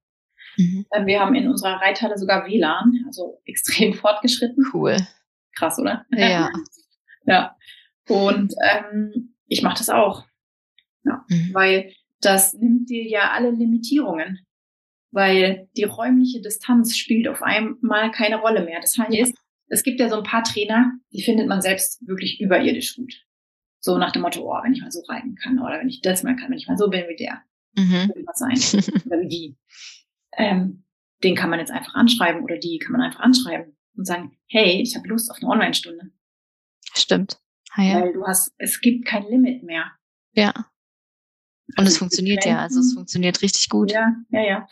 Mhm. 0.57 0.85
Ähm, 0.93 1.05
wir 1.07 1.19
haben 1.19 1.35
in 1.35 1.49
unserer 1.49 1.81
Reithalle 1.81 2.17
sogar 2.17 2.45
WLAN, 2.47 3.03
also 3.07 3.41
extrem 3.45 3.93
fortgeschritten. 3.93 4.63
Cool. 4.73 4.97
Krass, 5.55 5.79
oder? 5.79 6.05
Ja. 6.11 6.49
ja. 7.25 7.55
Und 8.07 8.53
ähm, 8.63 9.35
ich 9.47 9.61
mache 9.63 9.77
das 9.77 9.89
auch. 9.89 10.25
Ja. 11.03 11.25
Mhm. 11.29 11.53
Weil 11.53 11.93
das 12.21 12.53
nimmt 12.53 12.89
dir 12.89 13.03
ja 13.03 13.31
alle 13.31 13.51
Limitierungen. 13.51 14.45
Weil 15.11 15.69
die 15.77 15.83
räumliche 15.83 16.41
Distanz 16.41 16.97
spielt 16.97 17.27
auf 17.27 17.43
einmal 17.43 18.11
keine 18.11 18.37
Rolle 18.37 18.63
mehr. 18.63 18.79
Das 18.79 18.97
heißt, 18.97 19.13
ja. 19.13 19.27
es 19.67 19.83
gibt 19.83 19.99
ja 19.99 20.09
so 20.09 20.17
ein 20.17 20.23
paar 20.23 20.43
Trainer, 20.43 20.91
die 21.11 21.21
findet 21.21 21.47
man 21.47 21.61
selbst 21.61 22.05
wirklich 22.07 22.41
überirdisch 22.41 22.95
gut. 22.95 23.13
So 23.85 23.97
nach 23.97 24.13
dem 24.13 24.21
Motto, 24.21 24.41
oh, 24.49 24.63
wenn 24.63 24.71
ich 24.71 24.81
mal 24.81 24.91
so 24.91 25.01
reiten 25.09 25.35
kann 25.35 25.59
oder 25.59 25.77
wenn 25.77 25.89
ich 25.89 25.99
das 25.99 26.23
mal 26.23 26.37
kann, 26.37 26.49
wenn 26.49 26.57
ich 26.57 26.69
mal 26.69 26.77
so 26.77 26.89
bin 26.89 27.03
wie 27.09 27.17
der, 27.17 27.41
mhm. 27.75 28.09
will 28.15 28.23
was 28.25 28.39
sein 28.39 29.03
oder 29.05 29.19
wie 29.19 29.27
die. 29.27 29.57
Ähm, 30.37 30.85
den 31.21 31.35
kann 31.35 31.49
man 31.49 31.59
jetzt 31.59 31.71
einfach 31.71 31.93
anschreiben 31.93 32.43
oder 32.43 32.57
die 32.57 32.79
kann 32.79 32.93
man 32.93 33.01
einfach 33.01 33.19
anschreiben 33.19 33.75
und 33.97 34.05
sagen, 34.05 34.37
hey, 34.47 34.81
ich 34.81 34.95
habe 34.95 35.09
Lust 35.09 35.29
auf 35.29 35.37
eine 35.41 35.49
Online-Stunde. 35.49 36.11
Stimmt. 36.95 37.41
Ah, 37.71 37.83
ja. 37.83 38.01
Weil 38.01 38.13
du 38.13 38.25
hast, 38.25 38.53
es 38.57 38.79
gibt 38.79 39.05
kein 39.05 39.27
Limit 39.27 39.63
mehr. 39.63 39.91
Ja. 40.31 40.53
Und 40.55 41.79
also 41.79 41.91
es 41.91 41.97
funktioniert 41.97 42.45
ja, 42.45 42.59
also 42.59 42.79
es 42.79 42.93
funktioniert 42.93 43.41
richtig 43.41 43.67
gut. 43.67 43.91
Ja, 43.91 44.15
ja, 44.29 44.41
ja. 44.43 44.67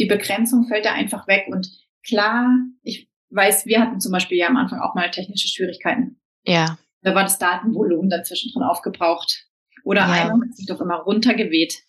Die 0.00 0.06
Begrenzung 0.06 0.66
fällt 0.66 0.84
da 0.84 0.94
einfach 0.94 1.28
weg 1.28 1.46
und 1.46 1.70
klar, 2.04 2.48
ich 2.82 3.08
weiß, 3.30 3.66
wir 3.66 3.80
hatten 3.80 4.00
zum 4.00 4.10
Beispiel 4.10 4.38
ja 4.38 4.48
am 4.48 4.56
Anfang 4.56 4.80
auch 4.80 4.96
mal 4.96 5.12
technische 5.12 5.46
Schwierigkeiten. 5.46 6.20
Ja. 6.44 6.76
Da 7.02 7.14
war 7.14 7.22
das 7.22 7.38
Datenvolumen 7.38 8.10
dazwischen 8.10 8.52
drin 8.52 8.62
aufgebraucht. 8.62 9.46
Oder 9.84 10.00
ja. 10.02 10.10
einer 10.10 10.34
hat 10.34 10.54
sich 10.54 10.66
doch 10.66 10.80
immer 10.80 10.96
runtergeweht. 10.96 11.82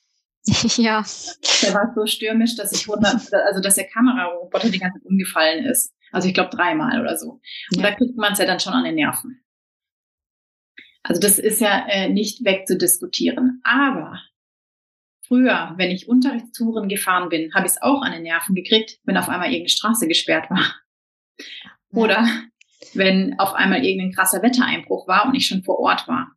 ja. 0.77 1.03
Der 1.63 1.73
war 1.73 1.93
so 1.95 2.05
stürmisch, 2.05 2.55
dass 2.55 2.71
ich 2.71 2.87
hundert, 2.87 3.33
also 3.33 3.61
dass 3.61 3.75
der 3.75 3.87
Kameraroboter 3.87 4.69
die 4.69 4.79
ganze 4.79 4.99
Zeit 4.99 5.05
umgefallen 5.05 5.65
ist. 5.65 5.93
Also 6.11 6.27
ich 6.27 6.33
glaube 6.33 6.55
dreimal 6.55 7.01
oder 7.01 7.17
so. 7.17 7.41
Und 7.73 7.81
ja. 7.81 7.89
da 7.89 7.95
kriegt 7.95 8.17
man 8.17 8.33
es 8.33 8.39
ja 8.39 8.45
dann 8.45 8.59
schon 8.59 8.73
an 8.73 8.83
den 8.83 8.95
Nerven. 8.95 9.43
Also 11.03 11.21
das 11.21 11.39
ist 11.39 11.61
ja 11.61 11.87
äh, 11.87 12.09
nicht 12.09 12.43
wegzudiskutieren. 12.43 13.61
Aber 13.63 14.21
früher, 15.27 15.73
wenn 15.77 15.91
ich 15.91 16.07
Unterrichtstouren 16.07 16.89
gefahren 16.89 17.29
bin, 17.29 17.53
habe 17.53 17.65
ich 17.65 17.73
es 17.73 17.81
auch 17.81 18.01
an 18.01 18.11
den 18.11 18.23
Nerven 18.23 18.55
gekriegt, 18.55 18.99
wenn 19.03 19.17
auf 19.17 19.29
einmal 19.29 19.47
irgendeine 19.47 19.69
Straße 19.69 20.07
gesperrt 20.07 20.49
war. 20.49 20.75
Oder 21.91 22.27
wenn 22.93 23.37
auf 23.39 23.53
einmal 23.53 23.83
irgendein 23.83 24.13
krasser 24.13 24.41
Wettereinbruch 24.41 25.07
war 25.07 25.27
und 25.27 25.35
ich 25.35 25.47
schon 25.47 25.63
vor 25.63 25.79
Ort 25.79 26.07
war. 26.07 26.31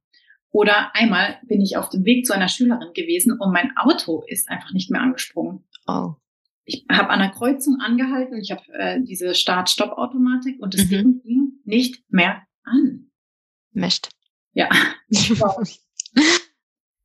Oder 0.51 0.95
einmal 0.95 1.39
bin 1.47 1.61
ich 1.63 1.77
auf 1.77 1.89
dem 1.89 2.05
Weg 2.05 2.27
zu 2.27 2.35
einer 2.35 2.49
Schülerin 2.49 2.93
gewesen 2.95 3.39
und 3.39 3.53
mein 3.53 3.75
Auto 3.77 4.23
ist 4.27 4.51
einfach 4.51 4.73
nicht 4.73 4.91
mehr 4.91 5.01
angesprungen. 5.01 5.65
Oh. 5.87 6.15
Ich 6.65 6.85
habe 6.91 7.09
an 7.09 7.21
der 7.21 7.31
Kreuzung 7.31 7.81
angehalten, 7.81 8.39
ich 8.39 8.51
habe 8.51 8.63
äh, 8.79 9.01
diese 9.03 9.35
Start-Stopp-Automatik 9.35 10.61
und 10.61 10.75
das 10.75 10.85
mhm. 10.85 10.91
Ding 10.91 11.23
ging 11.23 11.53
nicht 11.65 12.05
mehr 12.11 12.43
an. 12.65 13.11
Mist. 13.73 14.11
Ja. 14.53 14.69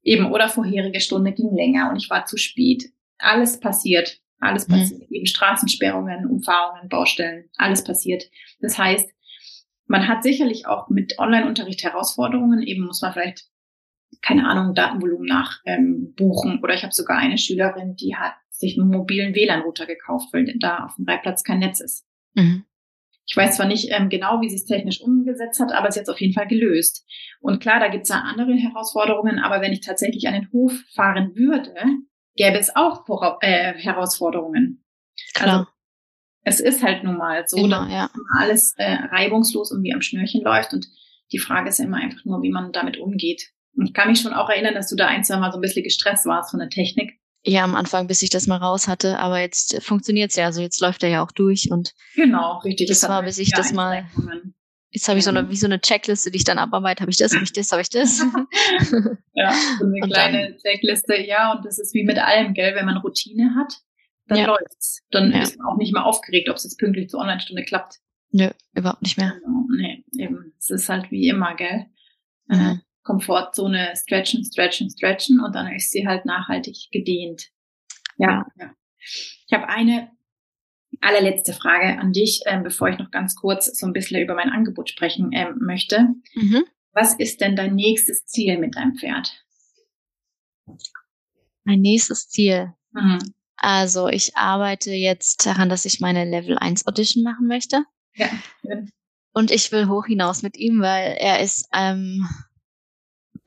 Eben, 0.04 0.32
oder 0.32 0.50
vorherige 0.50 1.00
Stunde 1.00 1.32
ging 1.32 1.56
länger 1.56 1.90
und 1.90 1.98
ich 1.98 2.10
war 2.10 2.26
zu 2.26 2.38
spät. 2.38 2.92
Alles 3.18 3.60
passiert. 3.60 4.20
Alles 4.40 4.68
mhm. 4.68 4.74
passiert. 4.74 5.10
Mhm. 5.10 5.16
Eben 5.16 5.26
Straßensperrungen, 5.26 6.28
Umfahrungen, 6.28 6.90
Baustellen, 6.90 7.50
alles 7.56 7.84
passiert. 7.84 8.24
Das 8.60 8.78
heißt, 8.78 9.10
man 9.88 10.08
hat 10.08 10.24
sicherlich 10.24 10.68
auch 10.68 10.90
mit 10.90 11.18
Online-Unterricht 11.18 11.84
Herausforderungen. 11.84 12.62
Eben 12.62 12.86
muss 12.86 13.02
man 13.02 13.14
vielleicht, 13.14 13.46
keine 14.22 14.48
Ahnung, 14.48 14.76
Datenvolumen 14.76 15.26
nach 15.26 15.60
ähm, 15.66 16.14
buchen. 16.16 16.60
Oder 16.64 16.76
ich 16.76 16.84
habe 16.84 16.94
sogar 16.94 17.18
eine 17.18 17.38
Schülerin, 17.38 17.96
die 17.96 18.16
hat 18.16 18.36
sich 18.50 18.78
einen 18.78 18.90
mobilen 18.90 19.36
WLAN-Router 19.36 19.86
gekauft, 19.86 20.30
weil 20.34 20.54
da 20.60 20.86
auf 20.86 20.96
dem 20.96 21.06
Reitplatz 21.06 21.44
kein 21.44 21.60
Netz 21.60 21.80
ist. 21.80 22.06
Mhm. 22.34 22.66
Ich 23.30 23.36
weiß 23.36 23.58
zwar 23.58 23.68
nicht 23.68 23.92
ähm, 23.92 24.08
genau, 24.08 24.40
wie 24.40 24.50
sie 24.50 24.56
es 24.56 24.66
technisch 24.66 25.02
umgesetzt 25.02 25.60
hat, 25.60 25.74
aber 25.74 25.90
es 25.90 25.96
ist 25.96 26.02
jetzt 26.02 26.10
auf 26.10 26.22
jeden 26.22 26.34
Fall 26.34 26.48
gelöst. 26.48 27.06
Und 27.42 27.60
klar, 27.60 27.80
da 27.80 27.90
gibt 27.90 28.04
es 28.04 28.10
ja 28.10 28.22
andere 28.22 28.54
Herausforderungen, 28.54 29.40
aber 29.40 29.62
wenn 29.62 29.74
ich 29.74 29.82
tatsächlich 29.82 30.28
an 30.28 30.34
den 30.34 30.52
Hof 30.54 30.72
fahren 30.96 31.36
würde, 31.36 31.74
gäbe 32.36 32.58
es 32.58 32.74
auch 32.76 33.06
Vora 33.06 33.38
äh, 33.42 33.74
Herausforderungen. 33.74 34.86
Klar. 35.34 35.60
Also, 35.60 35.77
es 36.48 36.60
ist 36.62 36.82
halt 36.82 37.04
nun 37.04 37.18
mal 37.18 37.44
so, 37.48 37.58
genau, 37.58 37.84
dass 37.84 37.92
ja. 37.92 38.10
alles 38.40 38.74
äh, 38.78 38.94
reibungslos 39.12 39.72
und 39.72 39.84
wie 39.84 39.94
am 39.94 40.02
Schnürchen 40.02 40.42
läuft. 40.44 40.74
Und 40.74 40.88
die 41.32 41.40
Frage 41.40 41.70
ist 41.70 41.80
ja 41.80 41.86
immer 41.86 41.98
einfach 41.98 42.24
nur, 42.24 42.42
wie 42.42 42.52
man 42.52 42.72
damit 42.72 42.98
umgeht. 42.98 43.50
Und 43.76 43.88
ich 43.88 43.94
kann 43.94 44.10
mich 44.10 44.22
schon 44.22 44.34
auch 44.34 44.50
erinnern, 44.50 44.74
dass 44.74 44.90
du 44.90 44.96
da 44.96 45.08
ein, 45.08 45.24
zwei 45.24 45.38
Mal 45.38 45.52
so 45.52 45.58
ein 45.58 45.62
bisschen 45.62 45.84
gestresst 45.84 46.26
warst 46.26 46.52
von 46.52 46.60
der 46.60 46.70
Technik. 46.70 47.20
Ja, 47.44 47.64
am 47.64 47.76
Anfang, 47.76 48.08
bis 48.08 48.22
ich 48.22 48.30
das 48.30 48.48
mal 48.48 48.58
raus 48.58 48.88
hatte, 48.88 49.20
aber 49.20 49.40
jetzt 49.40 49.82
funktioniert's 49.84 50.36
ja. 50.36 50.46
Also 50.46 50.62
jetzt 50.62 50.82
läuft 50.82 51.04
er 51.04 51.10
ja 51.10 51.24
auch 51.24 51.32
durch 51.32 51.70
und 51.70 51.94
genau, 52.16 52.60
richtig. 52.60 52.88
Das, 52.88 53.02
das 53.02 53.10
war, 53.10 53.24
bis 53.24 53.38
ich 53.38 53.52
das 53.52 53.74
mal. 53.74 54.06
Jetzt 54.90 55.08
habe 55.10 55.20
ich 55.20 55.26
so 55.26 55.30
eine, 55.30 55.50
wie 55.50 55.58
so 55.58 55.68
eine 55.68 55.80
Checkliste, 55.80 56.32
die 56.32 56.38
ich 56.38 56.44
dann 56.44 56.58
abarbeite. 56.58 57.02
Habe 57.02 57.12
ich 57.12 57.18
das, 57.18 57.34
habe 57.34 57.44
ich 57.44 57.52
das, 57.52 57.72
habe 57.72 57.82
ich 57.82 57.90
das? 57.90 58.20
ja, 59.34 59.54
so 59.80 59.86
eine 59.86 59.94
und 60.02 60.12
kleine 60.14 60.50
dann, 60.50 60.58
Checkliste. 60.60 61.22
Ja, 61.26 61.52
und 61.52 61.66
das 61.66 61.78
ist 61.78 61.94
wie 61.94 62.04
mit 62.04 62.18
allem, 62.18 62.54
gell? 62.54 62.74
Wenn 62.74 62.86
man 62.86 62.98
Routine 62.98 63.54
hat, 63.56 63.82
dann 64.28 64.40
ja. 64.40 64.48
läuft's. 64.48 65.02
Dann 65.12 65.32
ja. 65.32 65.42
ist 65.42 65.58
man 65.58 65.68
auch 65.68 65.78
nicht 65.78 65.94
mehr 65.94 66.06
aufgeregt, 66.06 66.50
ob 66.50 66.58
es 66.58 66.64
jetzt 66.64 66.78
pünktlich 66.78 67.10
zur 67.10 67.22
Online-Stunde 67.22 67.64
klappt. 67.64 68.00
Nö, 68.32 68.50
überhaupt 68.74 69.02
nicht 69.02 69.18
mehr. 69.18 69.34
Genau, 69.44 69.66
nee, 69.76 70.04
eben. 70.18 70.54
Es 70.60 70.70
ist 70.70 70.90
halt 70.90 71.12
wie 71.12 71.28
immer, 71.28 71.56
gell? 71.56 71.86
Mhm. 72.48 72.60
Äh, 72.60 72.78
Komfortzone 73.04 73.94
stretchen, 73.96 74.44
stretchen, 74.44 74.90
stretchen 74.90 75.40
und 75.40 75.56
dann 75.56 75.72
ist 75.74 75.92
sie 75.92 76.06
halt 76.06 76.26
nachhaltig 76.26 76.90
gedehnt. 76.92 77.50
Ja, 78.18 78.46
ja. 78.60 78.74
Ich 79.00 79.54
habe 79.54 79.70
eine 79.70 80.12
allerletzte 81.00 81.54
Frage 81.54 82.00
an 82.00 82.12
dich, 82.12 82.42
ähm, 82.46 82.64
bevor 82.64 82.90
ich 82.90 82.98
noch 82.98 83.12
ganz 83.12 83.36
kurz 83.36 83.78
so 83.78 83.86
ein 83.86 83.94
bisschen 83.94 84.22
über 84.22 84.36
mein 84.36 84.50
Angebot 84.50 84.90
sprechen 84.90 85.30
ähm, 85.32 85.58
möchte. 85.60 86.10
Mhm. 86.36 86.66
Was 86.92 87.14
ist 87.14 87.42
denn 87.42 87.56
dein 87.56 87.76
nächstes 87.76 88.26
Ziel 88.26 88.58
mit 88.58 88.76
deinem 88.76 88.96
Pferd? 88.96 89.46
Mein 91.64 91.80
nächstes 91.80 92.28
Ziel. 92.28 92.74
Mhm. 92.92 93.20
Also 93.58 94.08
ich 94.08 94.38
arbeite 94.38 94.92
jetzt 94.92 95.46
daran, 95.46 95.70
dass 95.70 95.86
ich 95.86 96.00
meine 96.00 96.26
Level 96.26 96.58
1 96.58 96.88
Audition 96.88 97.24
machen 97.24 97.48
möchte. 97.48 97.84
Ja. 98.16 98.30
Und 99.34 99.52
ich 99.52 99.72
will 99.72 99.88
hoch 99.88 100.06
hinaus 100.06 100.42
mit 100.42 100.58
ihm, 100.58 100.82
weil 100.82 101.16
er 101.20 101.42
ist 101.42 101.68
ähm, 101.74 102.28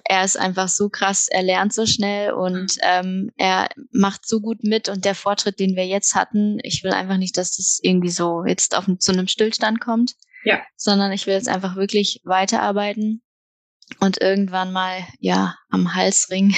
er 0.04 0.24
ist 0.24 0.36
einfach 0.36 0.68
so 0.68 0.88
krass, 0.88 1.28
er 1.30 1.44
lernt 1.44 1.72
so 1.72 1.86
schnell 1.86 2.32
und 2.32 2.76
mhm. 2.76 2.82
ähm, 2.82 3.30
er 3.36 3.68
macht 3.92 4.26
so 4.26 4.40
gut 4.40 4.64
mit 4.64 4.88
und 4.88 5.04
der 5.04 5.14
Fortschritt, 5.14 5.60
den 5.60 5.76
wir 5.76 5.86
jetzt 5.86 6.16
hatten, 6.16 6.58
ich 6.64 6.82
will 6.82 6.90
einfach 6.90 7.16
nicht, 7.16 7.36
dass 7.36 7.56
das 7.56 7.78
irgendwie 7.80 8.10
so 8.10 8.44
jetzt 8.44 8.76
auf 8.76 8.86
zu 8.98 9.12
einem 9.12 9.28
Stillstand 9.28 9.80
kommt, 9.80 10.16
ja. 10.44 10.60
sondern 10.76 11.12
ich 11.12 11.28
will 11.28 11.34
jetzt 11.34 11.48
einfach 11.48 11.76
wirklich 11.76 12.22
weiterarbeiten 12.24 13.22
und 14.00 14.20
irgendwann 14.20 14.72
mal 14.72 14.98
ja 15.20 15.54
am 15.70 15.94
Halsring 15.94 16.56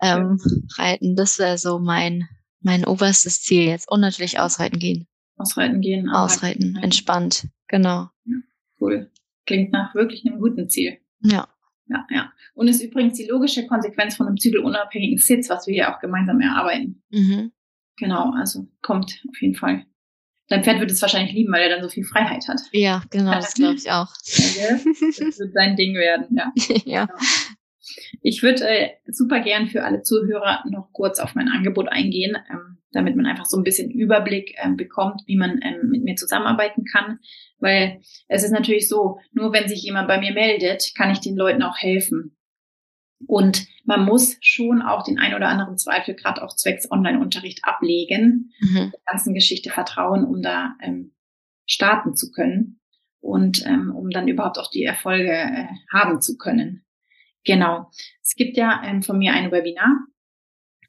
ähm, 0.00 0.38
ja. 0.42 0.84
reiten. 0.84 1.16
Das 1.16 1.38
wäre 1.38 1.58
so 1.58 1.78
mein 1.78 2.28
mein 2.60 2.84
oberstes 2.84 3.42
Ziel 3.42 3.64
jetzt 3.64 3.90
und 3.90 4.00
natürlich 4.00 4.40
ausreiten 4.40 4.78
gehen. 4.78 5.06
Ausreiten 5.36 5.80
gehen. 5.80 6.08
Ausreiten, 6.10 6.76
entspannt, 6.82 7.46
genau. 7.68 8.08
Ja, 8.24 8.36
cool. 8.80 9.10
Klingt 9.46 9.72
nach 9.72 9.94
wirklich 9.94 10.26
einem 10.26 10.40
guten 10.40 10.68
Ziel. 10.68 10.98
Ja 11.22 11.48
ja, 11.88 12.06
ja. 12.10 12.32
Und 12.54 12.68
ist 12.68 12.82
übrigens 12.82 13.16
die 13.16 13.26
logische 13.26 13.66
Konsequenz 13.66 14.16
von 14.16 14.26
einem 14.26 14.36
zügelunabhängigen 14.36 15.18
Sitz, 15.18 15.48
was 15.48 15.66
wir 15.66 15.74
hier 15.74 15.94
auch 15.94 16.00
gemeinsam 16.00 16.40
erarbeiten. 16.40 17.02
Mhm. 17.10 17.52
Genau, 17.96 18.32
also 18.32 18.68
kommt 18.82 19.22
auf 19.28 19.40
jeden 19.40 19.54
Fall. 19.54 19.84
Dein 20.48 20.64
Pferd 20.64 20.80
wird 20.80 20.90
es 20.90 21.02
wahrscheinlich 21.02 21.34
lieben, 21.34 21.52
weil 21.52 21.62
er 21.62 21.68
dann 21.68 21.82
so 21.82 21.90
viel 21.90 22.04
Freiheit 22.04 22.48
hat. 22.48 22.60
Ja, 22.72 23.02
genau, 23.10 23.32
das 23.32 23.54
glaube 23.54 23.74
ich 23.74 23.90
auch. 23.90 24.08
das 24.14 25.38
wird 25.38 25.52
sein 25.52 25.76
Ding 25.76 25.94
werden, 25.94 26.36
ja. 26.36 26.52
ja. 26.84 27.06
Genau. 27.06 27.18
Ich 28.22 28.42
würde 28.42 28.68
äh, 28.68 28.90
super 29.06 29.40
gern 29.40 29.68
für 29.68 29.84
alle 29.84 30.02
Zuhörer 30.02 30.64
noch 30.68 30.92
kurz 30.92 31.18
auf 31.18 31.34
mein 31.34 31.48
Angebot 31.48 31.88
eingehen, 31.88 32.36
ähm, 32.50 32.78
damit 32.92 33.16
man 33.16 33.26
einfach 33.26 33.46
so 33.46 33.56
ein 33.56 33.64
bisschen 33.64 33.90
Überblick 33.90 34.54
ähm, 34.62 34.76
bekommt, 34.76 35.22
wie 35.26 35.36
man 35.36 35.60
ähm, 35.62 35.90
mit 35.90 36.04
mir 36.04 36.16
zusammenarbeiten 36.16 36.84
kann. 36.84 37.18
Weil 37.58 38.00
es 38.28 38.44
ist 38.44 38.52
natürlich 38.52 38.88
so, 38.88 39.18
nur 39.32 39.52
wenn 39.52 39.68
sich 39.68 39.82
jemand 39.82 40.08
bei 40.08 40.18
mir 40.18 40.32
meldet, 40.32 40.92
kann 40.96 41.10
ich 41.10 41.20
den 41.20 41.36
Leuten 41.36 41.62
auch 41.62 41.76
helfen. 41.78 42.36
Und 43.26 43.66
man 43.84 44.04
muss 44.04 44.36
schon 44.40 44.80
auch 44.80 45.02
den 45.02 45.18
ein 45.18 45.34
oder 45.34 45.48
anderen 45.48 45.76
Zweifel 45.76 46.14
gerade 46.14 46.42
auch 46.42 46.54
zwecks 46.54 46.90
Online-Unterricht 46.90 47.60
ablegen, 47.64 48.52
mhm. 48.60 48.92
der 48.92 49.00
ganzen 49.06 49.34
Geschichte 49.34 49.70
vertrauen, 49.70 50.24
um 50.24 50.40
da 50.40 50.76
ähm, 50.82 51.14
starten 51.66 52.14
zu 52.14 52.30
können 52.30 52.80
und 53.20 53.66
ähm, 53.66 53.94
um 53.94 54.10
dann 54.10 54.28
überhaupt 54.28 54.58
auch 54.58 54.70
die 54.70 54.84
Erfolge 54.84 55.32
äh, 55.32 55.66
haben 55.92 56.20
zu 56.20 56.36
können. 56.36 56.84
Genau. 57.44 57.90
Es 58.22 58.36
gibt 58.36 58.56
ja 58.56 58.80
ähm, 58.84 59.02
von 59.02 59.18
mir 59.18 59.32
ein 59.32 59.50
Webinar. 59.50 60.06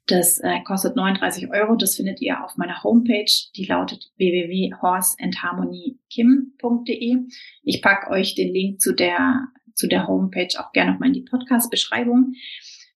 Das 0.06 0.38
äh, 0.38 0.62
kostet 0.64 0.96
39 0.96 1.50
Euro. 1.50 1.76
Das 1.76 1.96
findet 1.96 2.20
ihr 2.20 2.44
auf 2.44 2.56
meiner 2.56 2.82
Homepage. 2.82 3.30
Die 3.56 3.64
lautet 3.64 4.10
www.horseandharmonykim.de. 4.16 7.16
Ich 7.62 7.80
packe 7.80 8.10
euch 8.10 8.34
den 8.34 8.52
Link 8.52 8.80
zu 8.80 8.92
der, 8.92 9.46
zu 9.74 9.86
der 9.86 10.08
Homepage 10.08 10.48
auch 10.58 10.72
gerne 10.72 10.90
nochmal 10.92 11.08
in 11.08 11.14
die 11.14 11.22
Podcast-Beschreibung. 11.22 12.32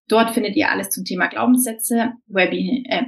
Dort 0.08 0.32
findet 0.32 0.56
ihr 0.56 0.70
alles 0.70 0.90
zum 0.90 1.04
Thema 1.04 1.28
Glaubenssätze, 1.28 2.14
Webi 2.26 2.84
äh, 2.88 3.04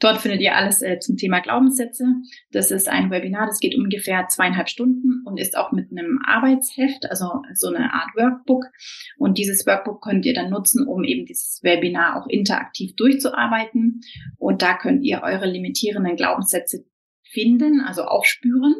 Dort 0.00 0.18
findet 0.18 0.40
ihr 0.40 0.56
alles 0.56 0.80
äh, 0.80 0.98
zum 0.98 1.16
Thema 1.18 1.40
Glaubenssätze. 1.40 2.06
Das 2.50 2.70
ist 2.70 2.88
ein 2.88 3.10
Webinar, 3.10 3.46
das 3.46 3.60
geht 3.60 3.76
ungefähr 3.76 4.26
zweieinhalb 4.28 4.70
Stunden 4.70 5.22
und 5.26 5.38
ist 5.38 5.56
auch 5.56 5.72
mit 5.72 5.90
einem 5.90 6.18
Arbeitsheft, 6.26 7.08
also 7.10 7.42
so 7.54 7.68
eine 7.68 7.92
Art 7.92 8.08
Workbook. 8.16 8.64
Und 9.18 9.36
dieses 9.36 9.66
Workbook 9.66 10.02
könnt 10.02 10.24
ihr 10.24 10.34
dann 10.34 10.50
nutzen, 10.50 10.86
um 10.86 11.04
eben 11.04 11.26
dieses 11.26 11.60
Webinar 11.62 12.16
auch 12.16 12.26
interaktiv 12.28 12.96
durchzuarbeiten. 12.96 14.00
Und 14.38 14.62
da 14.62 14.76
könnt 14.76 15.04
ihr 15.04 15.20
eure 15.22 15.46
limitierenden 15.46 16.16
Glaubenssätze 16.16 16.86
finden, 17.22 17.82
also 17.82 18.02
aufspüren 18.02 18.74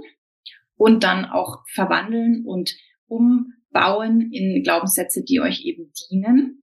und 0.76 1.04
dann 1.04 1.26
auch 1.26 1.62
verwandeln 1.68 2.44
und 2.46 2.74
umbauen 3.06 4.32
in 4.32 4.62
Glaubenssätze, 4.62 5.22
die 5.22 5.40
euch 5.40 5.66
eben 5.66 5.92
dienen 6.10 6.62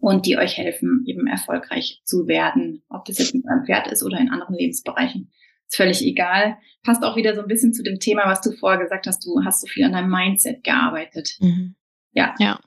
und 0.00 0.26
die 0.26 0.36
euch 0.36 0.56
helfen, 0.56 1.04
eben 1.06 1.26
erfolgreich 1.26 2.00
zu 2.04 2.26
werden. 2.26 2.82
Ob 2.88 3.04
das 3.04 3.18
jetzt 3.18 3.34
mit 3.34 3.44
eurem 3.46 3.64
Pferd 3.64 3.88
ist 3.88 4.02
oder 4.02 4.18
in 4.18 4.30
anderen 4.30 4.54
Lebensbereichen. 4.54 5.30
Ist 5.66 5.76
völlig 5.76 6.02
egal. 6.02 6.56
Passt 6.82 7.02
auch 7.02 7.16
wieder 7.16 7.34
so 7.34 7.42
ein 7.42 7.48
bisschen 7.48 7.72
zu 7.72 7.82
dem 7.82 7.98
Thema, 7.98 8.22
was 8.26 8.40
du 8.40 8.52
vorher 8.52 8.80
gesagt 8.80 9.06
hast. 9.06 9.24
Du 9.24 9.44
hast 9.44 9.60
so 9.60 9.66
viel 9.66 9.84
an 9.84 9.92
deinem 9.92 10.10
Mindset 10.10 10.64
gearbeitet. 10.64 11.36
Mhm. 11.40 11.74
Ja. 12.12 12.34
ja. 12.38 12.58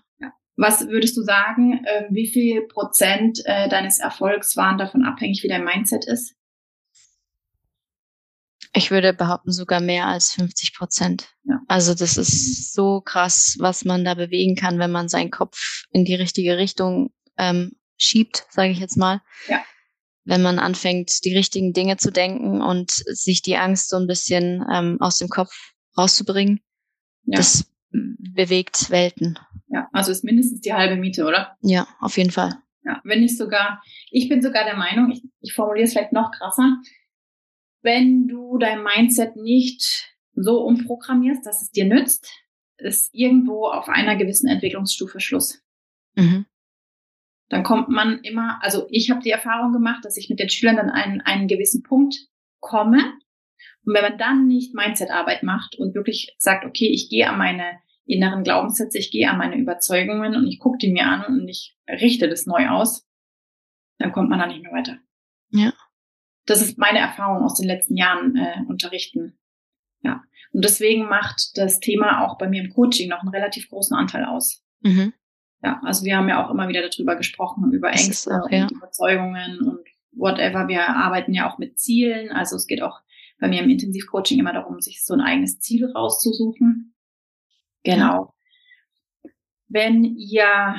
Was 0.58 0.88
würdest 0.88 1.17
du 1.17 1.24
sagen, 1.24 1.84
äh, 1.86 2.06
wie 2.12 2.28
viel 2.28 2.62
Prozent 2.67 3.41
äh, 3.46 3.67
deines 3.70 4.00
Erfolgs 4.00 4.56
waren 4.58 4.78
davon 4.78 5.04
abhängig, 5.04 5.41
wie 5.44 5.48
dein 5.48 5.63
Mindset 5.63 6.06
ist? 6.06 6.36
Ich 8.74 8.91
würde 8.91 9.13
behaupten, 9.13 9.52
sogar 9.52 9.82
mehr 9.82 10.06
als 10.06 10.34
50 10.34 10.76
Prozent. 10.76 11.30
Ja. 11.44 11.60
Also 11.67 11.94
das 11.94 12.17
ist 12.17 12.74
so 12.74 13.02
krass, 13.02 13.58
was 13.60 13.86
man 13.86 14.06
da 14.06 14.13
bewegen 14.13 14.56
kann, 14.56 14.80
wenn 14.80 14.91
man 14.91 15.10
seinen 15.10 15.32
Kopf 15.32 15.86
in 15.91 16.06
die 16.06 16.15
richtige 16.15 16.58
Richtung 16.58 17.12
ähm, 17.41 17.75
schiebt, 17.97 18.45
sage 18.49 18.71
ich 18.71 18.80
jetzt 18.80 18.97
mal. 18.97 19.21
Ja. 19.47 19.63
Wenn 20.23 20.43
man 20.43 20.60
anfängt, 20.60 21.25
die 21.25 21.36
richtigen 21.36 21.73
Dinge 21.73 21.97
zu 21.97 22.12
denken 22.12 22.62
und 22.62 22.91
sich 22.91 23.41
die 23.41 23.58
Angst 23.58 23.89
so 23.89 23.97
ein 23.97 24.08
bisschen 24.08 24.63
ähm, 24.71 24.97
aus 25.01 25.17
dem 25.17 25.27
Kopf 25.27 25.73
rauszubringen, 25.97 26.62
ja. 27.23 27.38
das 27.38 27.71
bewegt 27.89 28.91
Welten. 28.91 29.39
Ja, 29.67 29.89
also 29.91 30.12
ist 30.12 30.23
mindestens 30.23 30.62
die 30.62 30.73
halbe 30.73 30.95
Miete, 30.95 31.25
oder? 31.25 31.58
Ja, 31.62 31.88
auf 31.99 32.17
jeden 32.17 32.32
Fall. 32.32 32.62
Ja, 32.84 33.01
wenn 33.04 33.21
nicht 33.21 33.38
sogar, 33.38 33.82
ich 34.12 34.30
bin 34.30 34.41
sogar 34.41 34.63
der 34.63 34.77
Meinung, 34.77 35.12
ich, 35.12 35.23
ich 35.41 35.54
formuliere 35.54 35.86
es 35.86 35.93
vielleicht 35.93 36.13
noch 36.13 36.32
krasser, 36.32 36.77
wenn 37.82 38.27
du 38.27 38.58
dein 38.60 38.84
Mindset 38.84 39.36
nicht 39.36 40.15
so 40.36 40.63
umprogrammierst, 40.63 41.45
dass 41.45 41.62
es 41.62 41.71
dir 41.71 41.86
nützt, 41.86 42.32
ist 42.77 43.13
irgendwo 43.13 43.67
auf 43.67 43.89
einer 43.89 44.15
gewissen 44.15 44.47
Entwicklungsstufe 44.47 45.19
Schluss. 45.19 45.62
Mhm 46.15 46.45
dann 47.52 47.64
kommt 47.64 47.90
man 47.90 48.20
immer, 48.20 48.60
also 48.64 48.88
ich 48.90 49.12
habe 49.12 49.20
die 49.20 49.30
Erfahrung 49.30 49.74
gemacht, 49.74 50.06
dass 50.06 50.16
ich 50.16 50.30
mit 50.30 50.40
den 50.40 50.50
Schülern 50.50 50.78
dann 50.78 50.90
einen, 50.90 51.20
einen 51.20 51.50
gewissen 51.50 51.84
Punkt 51.84 52.16
komme. 52.62 53.00
Und 53.84 53.94
wenn 53.94 54.04
man 54.04 54.18
dann 54.18 54.48
nicht 54.48 54.74
Mindset-Arbeit 54.74 55.44
macht 55.44 55.76
und 55.76 55.94
wirklich 55.94 56.34
sagt, 56.38 56.64
okay, 56.64 56.88
ich 56.88 57.10
gehe 57.10 57.30
an 57.30 57.38
meine 57.38 57.80
inneren 58.06 58.44
Glaubenssätze, 58.44 58.98
ich 58.98 59.12
gehe 59.12 59.30
an 59.30 59.38
meine 59.38 59.58
Überzeugungen 59.58 60.36
und 60.36 60.48
ich 60.48 60.60
gucke 60.60 60.78
die 60.78 60.94
mir 60.94 61.06
an 61.06 61.26
und 61.26 61.48
ich 61.50 61.78
richte 61.90 62.30
das 62.30 62.46
neu 62.46 62.70
aus, 62.70 63.06
dann 63.98 64.14
kommt 64.14 64.30
man 64.30 64.40
da 64.40 64.48
nicht 64.48 64.64
mehr 64.64 64.72
weiter. 64.72 65.00
Ja. 65.50 65.74
Das 66.46 66.62
ist 66.62 66.78
meine 66.78 67.00
Erfahrung 67.00 67.44
aus 67.44 67.56
den 67.56 67.68
letzten 67.68 67.98
Jahren 67.98 68.38
äh, 68.38 68.62
unterrichten. 68.70 69.38
Ja. 70.04 70.24
Und 70.54 70.64
deswegen 70.64 71.04
macht 71.10 71.52
das 71.56 71.82
Thema 71.82 72.26
auch 72.26 72.38
bei 72.38 72.48
mir 72.48 72.64
im 72.64 72.72
Coaching 72.72 73.10
noch 73.10 73.20
einen 73.20 73.30
relativ 73.30 73.68
großen 73.68 73.96
Anteil 73.96 74.24
aus. 74.24 74.64
Mhm. 74.80 75.14
Ja, 75.63 75.80
also 75.84 76.06
wir 76.06 76.17
haben 76.17 76.30
ja 76.30 76.43
auch 76.43 76.52
immer 76.52 76.67
wieder 76.67 76.82
darüber 76.82 77.15
gesprochen, 77.15 77.71
über 77.71 77.91
Ängste 77.91 78.32
auch, 78.32 78.50
ja. 78.50 78.63
und 78.63 78.71
Überzeugungen 78.71 79.60
und 79.60 79.88
whatever. 80.12 80.67
Wir 80.67 80.88
arbeiten 80.88 81.34
ja 81.34 81.50
auch 81.50 81.58
mit 81.58 81.80
Zielen. 81.80 82.32
Also 82.32 82.56
es 82.56 82.67
geht 82.67 82.82
auch 82.82 83.00
bei 83.39 83.47
mir 83.47 83.62
im 83.62 83.69
Intensivcoaching 83.69 84.39
immer 84.39 84.54
darum, 84.54 84.80
sich 84.82 85.04
so 85.04 85.13
ein 85.13 85.21
eigenes 85.21 85.60
Ziel 85.60 85.86
rauszusuchen. 85.91 86.95
Genau. 87.84 88.34
Wenn 89.67 90.04
ihr 90.04 90.76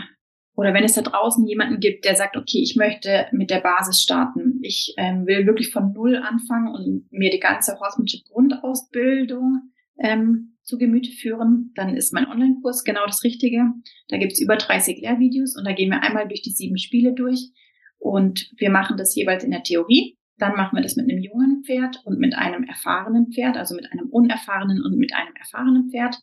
oder 0.55 0.75
wenn 0.75 0.85
es 0.85 0.95
da 0.95 1.03
draußen 1.03 1.47
jemanden 1.47 1.81
gibt, 1.81 2.05
der 2.05 2.14
sagt, 2.14 2.37
okay, 2.37 2.59
ich 2.62 2.77
möchte 2.77 3.27
mit 3.33 3.51
der 3.51 3.61
Basis 3.61 4.03
starten, 4.03 4.59
ich 4.62 4.95
ähm, 4.99 5.27
will 5.27 5.47
wirklich 5.47 5.73
von 5.73 5.92
Null 5.92 6.16
anfangen 6.16 6.68
und 6.68 7.11
mir 7.11 7.31
die 7.31 7.40
ganze 7.40 7.79
Horsemanship 7.81 8.25
Grundausbildung 8.27 9.73
ähm, 9.99 10.52
zu 10.73 10.79
Gemüte 10.79 11.11
führen, 11.11 11.71
dann 11.75 11.95
ist 11.95 12.15
mein 12.15 12.27
Online-Kurs 12.27 12.83
genau 12.83 13.05
das 13.05 13.25
Richtige. 13.25 13.75
Da 14.09 14.17
gibt's 14.17 14.41
über 14.41 14.57
30 14.57 15.03
Lehrvideos 15.03 15.55
und 15.55 15.67
da 15.67 15.73
gehen 15.73 15.91
wir 15.91 16.03
einmal 16.03 16.27
durch 16.27 16.41
die 16.41 16.53
sieben 16.53 16.79
Spiele 16.79 17.13
durch 17.13 17.51
und 17.99 18.51
wir 18.57 18.71
machen 18.71 18.97
das 18.97 19.15
jeweils 19.15 19.45
in 19.45 19.51
der 19.51 19.65
Theorie. 19.65 20.17
Dann 20.39 20.57
machen 20.57 20.77
wir 20.77 20.83
das 20.83 20.97
mit 20.97 21.11
einem 21.11 21.23
jungen 21.23 21.63
Pferd 21.63 22.01
und 22.07 22.19
mit 22.19 22.35
einem 22.35 22.65
erfahrenen 22.65 23.33
Pferd, 23.33 23.59
also 23.59 23.75
mit 23.75 23.93
einem 23.93 24.09
unerfahrenen 24.09 24.83
und 24.83 24.97
mit 24.97 25.15
einem 25.15 25.35
erfahrenen 25.39 25.91
Pferd. 25.91 26.19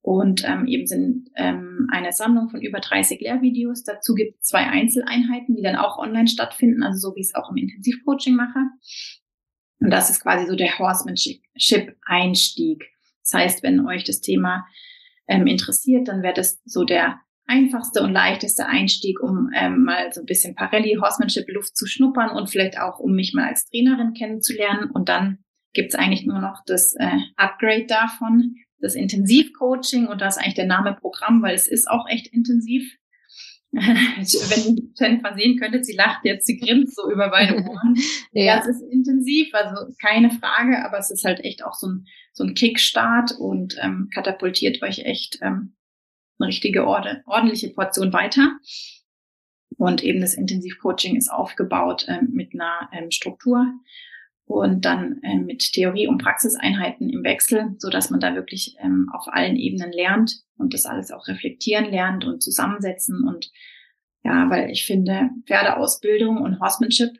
Und 0.00 0.42
ähm, 0.44 0.66
eben 0.66 0.88
sind 0.88 1.28
ähm, 1.36 1.86
eine 1.92 2.10
Sammlung 2.10 2.50
von 2.50 2.60
über 2.60 2.80
30 2.80 3.20
Lehrvideos. 3.20 3.84
Dazu 3.84 4.14
gibt 4.14 4.40
es 4.40 4.48
zwei 4.48 4.66
Einzeleinheiten, 4.66 5.54
die 5.54 5.62
dann 5.62 5.76
auch 5.76 5.98
online 5.98 6.26
stattfinden, 6.26 6.82
also 6.82 7.10
so 7.10 7.14
wie 7.14 7.20
ich 7.20 7.28
es 7.28 7.36
auch 7.36 7.48
im 7.50 7.58
Intensivcoaching 7.58 8.34
mache. 8.34 8.58
Und 9.78 9.90
das 9.90 10.10
ist 10.10 10.20
quasi 10.20 10.46
so 10.46 10.56
der 10.56 10.80
Horsemanship-Einstieg. 10.80 12.97
Das 13.30 13.40
heißt, 13.40 13.62
wenn 13.62 13.86
euch 13.86 14.04
das 14.04 14.20
Thema 14.20 14.66
ähm, 15.26 15.46
interessiert, 15.46 16.08
dann 16.08 16.22
wäre 16.22 16.34
das 16.34 16.60
so 16.64 16.84
der 16.84 17.20
einfachste 17.46 18.02
und 18.02 18.12
leichteste 18.12 18.66
Einstieg, 18.66 19.20
um 19.20 19.50
ähm, 19.54 19.84
mal 19.84 20.12
so 20.12 20.20
ein 20.20 20.26
bisschen 20.26 20.54
Parelli 20.54 20.98
Horsemanship 21.00 21.48
Luft 21.48 21.76
zu 21.76 21.86
schnuppern 21.86 22.30
und 22.30 22.50
vielleicht 22.50 22.78
auch, 22.78 22.98
um 22.98 23.14
mich 23.14 23.32
mal 23.34 23.48
als 23.48 23.66
Trainerin 23.68 24.12
kennenzulernen. 24.12 24.90
Und 24.90 25.08
dann 25.08 25.38
gibt's 25.72 25.94
eigentlich 25.94 26.26
nur 26.26 26.40
noch 26.40 26.62
das 26.66 26.94
äh, 26.98 27.18
Upgrade 27.36 27.86
davon, 27.86 28.56
das 28.80 28.94
Intensivcoaching 28.94 30.06
und 30.06 30.20
da 30.20 30.28
ist 30.28 30.38
eigentlich 30.38 30.54
der 30.54 30.66
Name 30.66 30.94
Programm, 30.94 31.42
weil 31.42 31.54
es 31.54 31.66
ist 31.68 31.90
auch 31.90 32.06
echt 32.08 32.28
intensiv. 32.28 32.96
Wenn 33.70 34.76
ihr 34.76 34.82
Jennifer 34.98 35.34
sehen 35.34 35.58
könntet, 35.58 35.84
sie 35.84 35.94
lacht 35.94 36.24
jetzt, 36.24 36.46
sie 36.46 36.58
grinst 36.58 36.96
so 36.96 37.10
über 37.10 37.28
beide 37.28 37.54
Ohren. 37.68 37.94
ja. 38.32 38.44
ja, 38.44 38.58
es 38.60 38.66
ist 38.66 38.82
intensiv, 38.82 39.52
also 39.52 39.92
keine 40.00 40.30
Frage, 40.30 40.84
aber 40.84 40.98
es 40.98 41.10
ist 41.10 41.24
halt 41.24 41.40
echt 41.40 41.64
auch 41.64 41.74
so 41.74 41.88
ein, 41.88 42.06
so 42.32 42.44
ein 42.44 42.54
Kickstart 42.54 43.32
und 43.32 43.76
ähm, 43.80 44.08
katapultiert 44.12 44.82
euch 44.82 45.00
echt 45.00 45.38
ähm, 45.42 45.76
eine 46.38 46.48
richtige 46.48 46.86
Orde, 46.86 47.22
ordentliche 47.26 47.70
Portion 47.70 48.12
weiter. 48.12 48.56
Und 49.76 50.02
eben 50.02 50.20
das 50.20 50.34
Intensivcoaching 50.34 51.16
ist 51.16 51.30
aufgebaut 51.30 52.06
ähm, 52.08 52.30
mit 52.32 52.54
einer 52.54 52.88
ähm, 52.92 53.10
Struktur 53.10 53.66
und 54.48 54.86
dann 54.86 55.20
ähm, 55.22 55.44
mit 55.44 55.72
Theorie- 55.72 56.08
und 56.08 56.22
Praxiseinheiten 56.22 57.10
im 57.10 57.22
Wechsel, 57.22 57.74
so 57.76 57.90
dass 57.90 58.08
man 58.10 58.18
da 58.18 58.34
wirklich 58.34 58.76
ähm, 58.80 59.10
auf 59.12 59.28
allen 59.28 59.56
Ebenen 59.56 59.92
lernt 59.92 60.40
und 60.56 60.72
das 60.72 60.86
alles 60.86 61.12
auch 61.12 61.28
reflektieren 61.28 61.84
lernt 61.84 62.24
und 62.24 62.42
zusammensetzen 62.42 63.28
und 63.28 63.50
ja, 64.24 64.50
weil 64.50 64.70
ich 64.70 64.84
finde, 64.84 65.30
Pferdeausbildung 65.46 66.38
und 66.38 66.60
Horsemanship, 66.60 67.10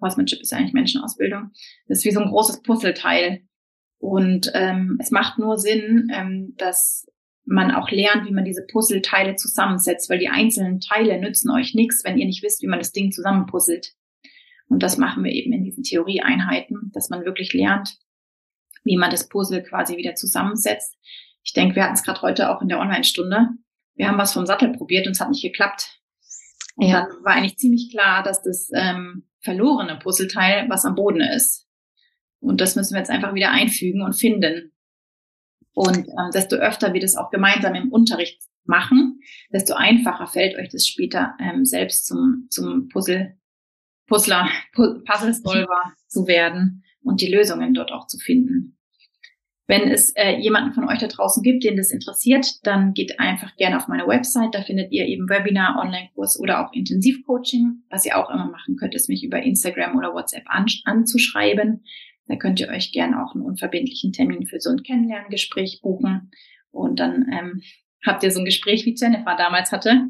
Horsemanship 0.00 0.40
ist 0.40 0.52
eigentlich 0.52 0.72
Menschenausbildung, 0.72 1.50
das 1.86 1.98
ist 1.98 2.04
wie 2.04 2.10
so 2.10 2.20
ein 2.20 2.30
großes 2.30 2.62
Puzzleteil. 2.62 3.42
Und 4.00 4.50
ähm, 4.54 4.96
es 5.00 5.10
macht 5.10 5.38
nur 5.38 5.58
Sinn, 5.58 6.08
ähm, 6.14 6.54
dass 6.56 7.06
man 7.44 7.70
auch 7.72 7.90
lernt, 7.90 8.26
wie 8.26 8.32
man 8.32 8.44
diese 8.44 8.64
Puzzleteile 8.64 9.36
zusammensetzt, 9.36 10.08
weil 10.08 10.18
die 10.18 10.28
einzelnen 10.28 10.80
Teile 10.80 11.20
nützen 11.20 11.50
euch 11.50 11.74
nichts, 11.74 12.04
wenn 12.04 12.18
ihr 12.18 12.26
nicht 12.26 12.42
wisst, 12.42 12.62
wie 12.62 12.68
man 12.68 12.78
das 12.78 12.92
Ding 12.92 13.10
zusammenpuzzelt. 13.10 13.94
Und 14.68 14.82
das 14.82 14.98
machen 14.98 15.24
wir 15.24 15.32
eben 15.32 15.52
in 15.52 15.64
diesen 15.64 15.82
Theorieeinheiten, 15.82 16.90
dass 16.92 17.10
man 17.10 17.24
wirklich 17.24 17.52
lernt, 17.52 17.98
wie 18.84 18.96
man 18.96 19.10
das 19.10 19.28
Puzzle 19.28 19.62
quasi 19.62 19.96
wieder 19.96 20.14
zusammensetzt. 20.14 20.96
Ich 21.42 21.52
denke, 21.52 21.76
wir 21.76 21.84
hatten 21.84 21.94
es 21.94 22.02
gerade 22.02 22.22
heute 22.22 22.50
auch 22.50 22.60
in 22.60 22.68
der 22.68 22.78
Online-Stunde. 22.78 23.48
Wir 23.94 24.08
haben 24.08 24.18
was 24.18 24.34
vom 24.34 24.46
Sattel 24.46 24.72
probiert 24.72 25.06
und 25.06 25.12
es 25.12 25.20
hat 25.20 25.30
nicht 25.30 25.42
geklappt. 25.42 26.00
Und 26.76 26.88
ja. 26.88 27.00
dann 27.00 27.24
war 27.24 27.32
eigentlich 27.32 27.56
ziemlich 27.56 27.90
klar, 27.90 28.22
dass 28.22 28.42
das 28.42 28.70
ähm, 28.74 29.28
verlorene 29.40 29.98
Puzzleteil 29.98 30.68
was 30.68 30.84
am 30.84 30.94
Boden 30.94 31.20
ist. 31.20 31.66
Und 32.40 32.60
das 32.60 32.76
müssen 32.76 32.94
wir 32.94 32.98
jetzt 32.98 33.10
einfach 33.10 33.34
wieder 33.34 33.50
einfügen 33.50 34.02
und 34.02 34.12
finden. 34.12 34.72
Und 35.72 36.08
ähm, 36.08 36.30
desto 36.32 36.56
öfter 36.56 36.92
wir 36.92 37.00
das 37.00 37.16
auch 37.16 37.30
gemeinsam 37.30 37.74
im 37.74 37.90
Unterricht 37.90 38.42
machen, 38.64 39.20
desto 39.52 39.74
einfacher 39.74 40.26
fällt 40.26 40.56
euch 40.56 40.68
das 40.68 40.86
später 40.86 41.34
ähm, 41.40 41.64
selbst 41.64 42.06
zum, 42.06 42.46
zum 42.50 42.88
Puzzle 42.88 43.37
Puzzler, 44.08 44.48
Puzzle-Solver 44.74 45.92
zu 46.08 46.26
werden 46.26 46.82
und 47.02 47.20
die 47.20 47.32
Lösungen 47.32 47.74
dort 47.74 47.92
auch 47.92 48.06
zu 48.06 48.18
finden. 48.18 48.78
Wenn 49.68 49.90
es 49.90 50.12
äh, 50.16 50.38
jemanden 50.38 50.72
von 50.72 50.88
euch 50.88 50.98
da 50.98 51.08
draußen 51.08 51.42
gibt, 51.42 51.62
den 51.62 51.76
das 51.76 51.90
interessiert, 51.90 52.66
dann 52.66 52.94
geht 52.94 53.20
einfach 53.20 53.54
gerne 53.56 53.76
auf 53.76 53.86
meine 53.86 54.06
Website. 54.06 54.54
Da 54.54 54.62
findet 54.62 54.92
ihr 54.92 55.06
eben 55.06 55.28
Webinar, 55.28 55.78
Online-Kurs 55.78 56.40
oder 56.40 56.66
auch 56.66 56.72
Intensivcoaching. 56.72 57.82
Was 57.90 58.06
ihr 58.06 58.16
auch 58.16 58.30
immer 58.30 58.50
machen 58.50 58.76
könnt, 58.76 58.94
ist 58.94 59.10
mich 59.10 59.22
über 59.22 59.42
Instagram 59.42 59.94
oder 59.94 60.14
WhatsApp 60.14 60.44
an, 60.46 60.64
anzuschreiben. 60.84 61.84
Da 62.28 62.36
könnt 62.36 62.60
ihr 62.60 62.68
euch 62.68 62.92
gerne 62.92 63.22
auch 63.22 63.34
einen 63.34 63.44
unverbindlichen 63.44 64.12
Termin 64.12 64.46
für 64.46 64.58
so 64.58 64.70
ein 64.70 64.82
Kennenlerngespräch 64.82 65.80
buchen. 65.82 66.30
Und 66.70 66.98
dann 66.98 67.26
ähm, 67.30 67.60
habt 68.06 68.22
ihr 68.22 68.30
so 68.30 68.38
ein 68.38 68.46
Gespräch, 68.46 68.86
wie 68.86 68.96
Jennifer 68.98 69.36
damals 69.36 69.70
hatte. 69.70 70.08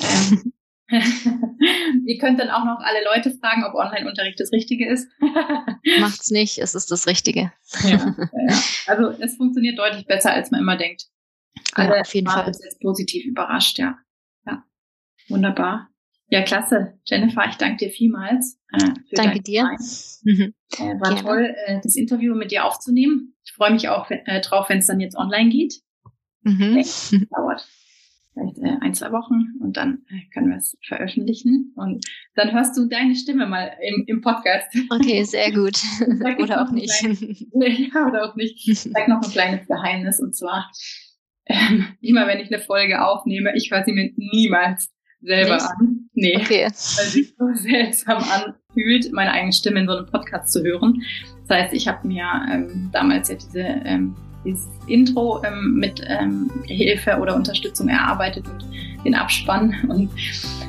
Ähm, 0.00 0.52
Ihr 2.06 2.18
könnt 2.18 2.38
dann 2.38 2.50
auch 2.50 2.64
noch 2.64 2.78
alle 2.78 3.04
Leute 3.04 3.36
fragen, 3.38 3.64
ob 3.64 3.74
Online-Unterricht 3.74 4.38
das 4.38 4.52
Richtige 4.52 4.88
ist. 4.88 5.08
Macht's 6.00 6.30
nicht, 6.30 6.58
es 6.58 6.74
ist 6.74 6.90
das 6.90 7.06
Richtige. 7.06 7.52
Ja, 7.82 7.90
ja. 7.90 8.14
Also 8.86 9.10
es 9.20 9.36
funktioniert 9.36 9.78
deutlich 9.78 10.06
besser, 10.06 10.32
als 10.32 10.52
man 10.52 10.60
immer 10.60 10.76
denkt. 10.76 11.06
Alle 11.72 11.96
ja, 11.96 12.00
auf 12.02 12.14
jeden 12.14 12.28
Fall. 12.28 12.46
jetzt 12.46 12.80
positiv 12.80 13.26
überrascht, 13.26 13.78
ja. 13.78 13.98
Ja, 14.46 14.62
wunderbar. 15.28 15.88
Ja, 16.28 16.42
klasse. 16.42 16.98
Jennifer, 17.04 17.46
ich 17.48 17.56
danke 17.56 17.86
dir 17.86 17.90
vielmals. 17.90 18.60
Äh, 18.72 18.90
danke 19.12 19.42
dir. 19.42 19.64
Mhm. 20.22 20.54
Äh, 20.76 21.00
war 21.00 21.14
Gerne. 21.14 21.22
toll, 21.22 21.54
äh, 21.66 21.80
das 21.82 21.96
Interview 21.96 22.34
mit 22.36 22.52
dir 22.52 22.64
aufzunehmen. 22.64 23.34
Ich 23.44 23.52
freue 23.52 23.72
mich 23.72 23.88
auch 23.88 24.08
äh, 24.10 24.40
drauf, 24.40 24.68
wenn 24.68 24.78
es 24.78 24.86
dann 24.86 25.00
jetzt 25.00 25.16
online 25.16 25.50
geht. 25.50 25.80
Mhm. 26.42 26.74
Denke, 26.74 27.26
dauert 27.30 27.66
vielleicht 28.36 28.58
äh, 28.58 28.76
ein, 28.80 28.94
zwei 28.94 29.12
Wochen 29.12 29.54
und 29.60 29.76
dann 29.76 30.02
äh, 30.10 30.28
können 30.32 30.50
wir 30.50 30.56
es 30.56 30.76
veröffentlichen. 30.86 31.72
Und 31.76 32.04
dann 32.34 32.52
hörst 32.52 32.76
du 32.76 32.86
deine 32.86 33.14
Stimme 33.14 33.46
mal 33.46 33.72
im, 33.82 34.04
im 34.06 34.20
Podcast. 34.20 34.68
Okay, 34.90 35.22
sehr 35.24 35.52
gut. 35.54 35.78
oder 36.38 36.62
auch 36.62 36.70
nicht. 36.70 36.92
Kleines, 36.98 37.20
ja, 37.94 38.06
oder 38.06 38.30
auch 38.30 38.36
nicht. 38.36 38.68
Ich 38.68 38.80
sag 38.80 39.08
noch 39.08 39.22
ein 39.22 39.30
kleines 39.30 39.66
Geheimnis 39.66 40.20
und 40.20 40.36
zwar, 40.36 40.70
ähm, 41.46 41.86
immer 42.00 42.26
wenn 42.26 42.40
ich 42.40 42.52
eine 42.52 42.62
Folge 42.62 43.02
aufnehme, 43.02 43.52
ich 43.54 43.70
höre 43.70 43.84
sie 43.84 43.92
mir 43.92 44.10
niemals 44.16 44.90
selber 45.22 45.54
nicht? 45.54 45.64
an. 45.64 46.08
Nee, 46.12 46.36
okay. 46.36 46.64
weil 46.64 46.70
sich 46.70 47.34
so 47.38 47.44
seltsam 47.54 48.22
anfühlt, 48.22 49.12
meine 49.12 49.32
eigene 49.32 49.52
Stimme 49.52 49.80
in 49.80 49.86
so 49.86 49.96
einem 49.96 50.06
Podcast 50.06 50.52
zu 50.52 50.62
hören. 50.62 51.02
Das 51.46 51.58
heißt, 51.58 51.74
ich 51.74 51.88
habe 51.88 52.06
mir 52.06 52.26
ähm, 52.50 52.90
damals 52.92 53.28
ja 53.28 53.36
diese 53.36 53.60
ähm, 53.60 54.16
dieses 54.46 54.66
Intro 54.86 55.42
ähm, 55.44 55.74
mit 55.74 56.00
ähm, 56.08 56.50
Hilfe 56.64 57.18
oder 57.18 57.34
Unterstützung 57.34 57.88
erarbeitet 57.88 58.44
und 58.48 58.64
den 59.04 59.14
Abspann. 59.14 59.74
Und 59.88 60.10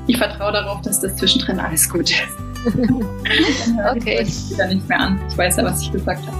ich 0.07 0.17
vertraue 0.17 0.51
darauf, 0.51 0.81
dass 0.81 1.01
das 1.01 1.15
zwischendrin 1.15 1.59
alles 1.59 1.89
gut 1.89 2.09
ist. 2.09 2.23
okay. 3.95 4.19
Ich 4.21 4.51
wieder 4.51 4.67
nicht 4.67 4.87
mehr 4.89 4.99
an. 4.99 5.19
Ich 5.29 5.37
weiß 5.37 5.57
ja, 5.57 5.63
was 5.63 5.81
ich 5.81 5.91
gesagt 5.91 6.25
habe. 6.25 6.37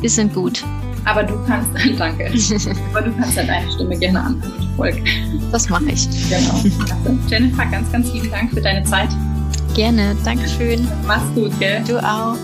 Wir 0.00 0.10
sind 0.10 0.34
gut. 0.34 0.62
Aber 1.04 1.22
du 1.22 1.34
kannst, 1.46 1.70
danke. 1.98 2.26
Aber 2.90 3.02
du 3.02 3.12
kannst 3.12 3.36
halt 3.36 3.48
deine 3.48 3.72
Stimme 3.72 3.96
gerne 3.96 4.20
anhören 4.20 4.52
und 4.58 4.76
folgen. 4.76 5.04
Das 5.52 5.68
mache 5.68 5.86
ich. 5.86 6.08
Genau. 6.28 6.54
Also, 6.54 7.18
Jennifer, 7.28 7.64
ganz, 7.66 7.90
ganz 7.92 8.12
lieben 8.12 8.30
Dank 8.30 8.52
für 8.52 8.60
deine 8.60 8.84
Zeit. 8.84 9.08
Gerne. 9.74 10.16
Dankeschön. 10.24 10.86
Mach's 11.06 11.32
gut, 11.34 11.58
gell? 11.60 11.82
Du 11.86 11.98
auch. 11.98 12.36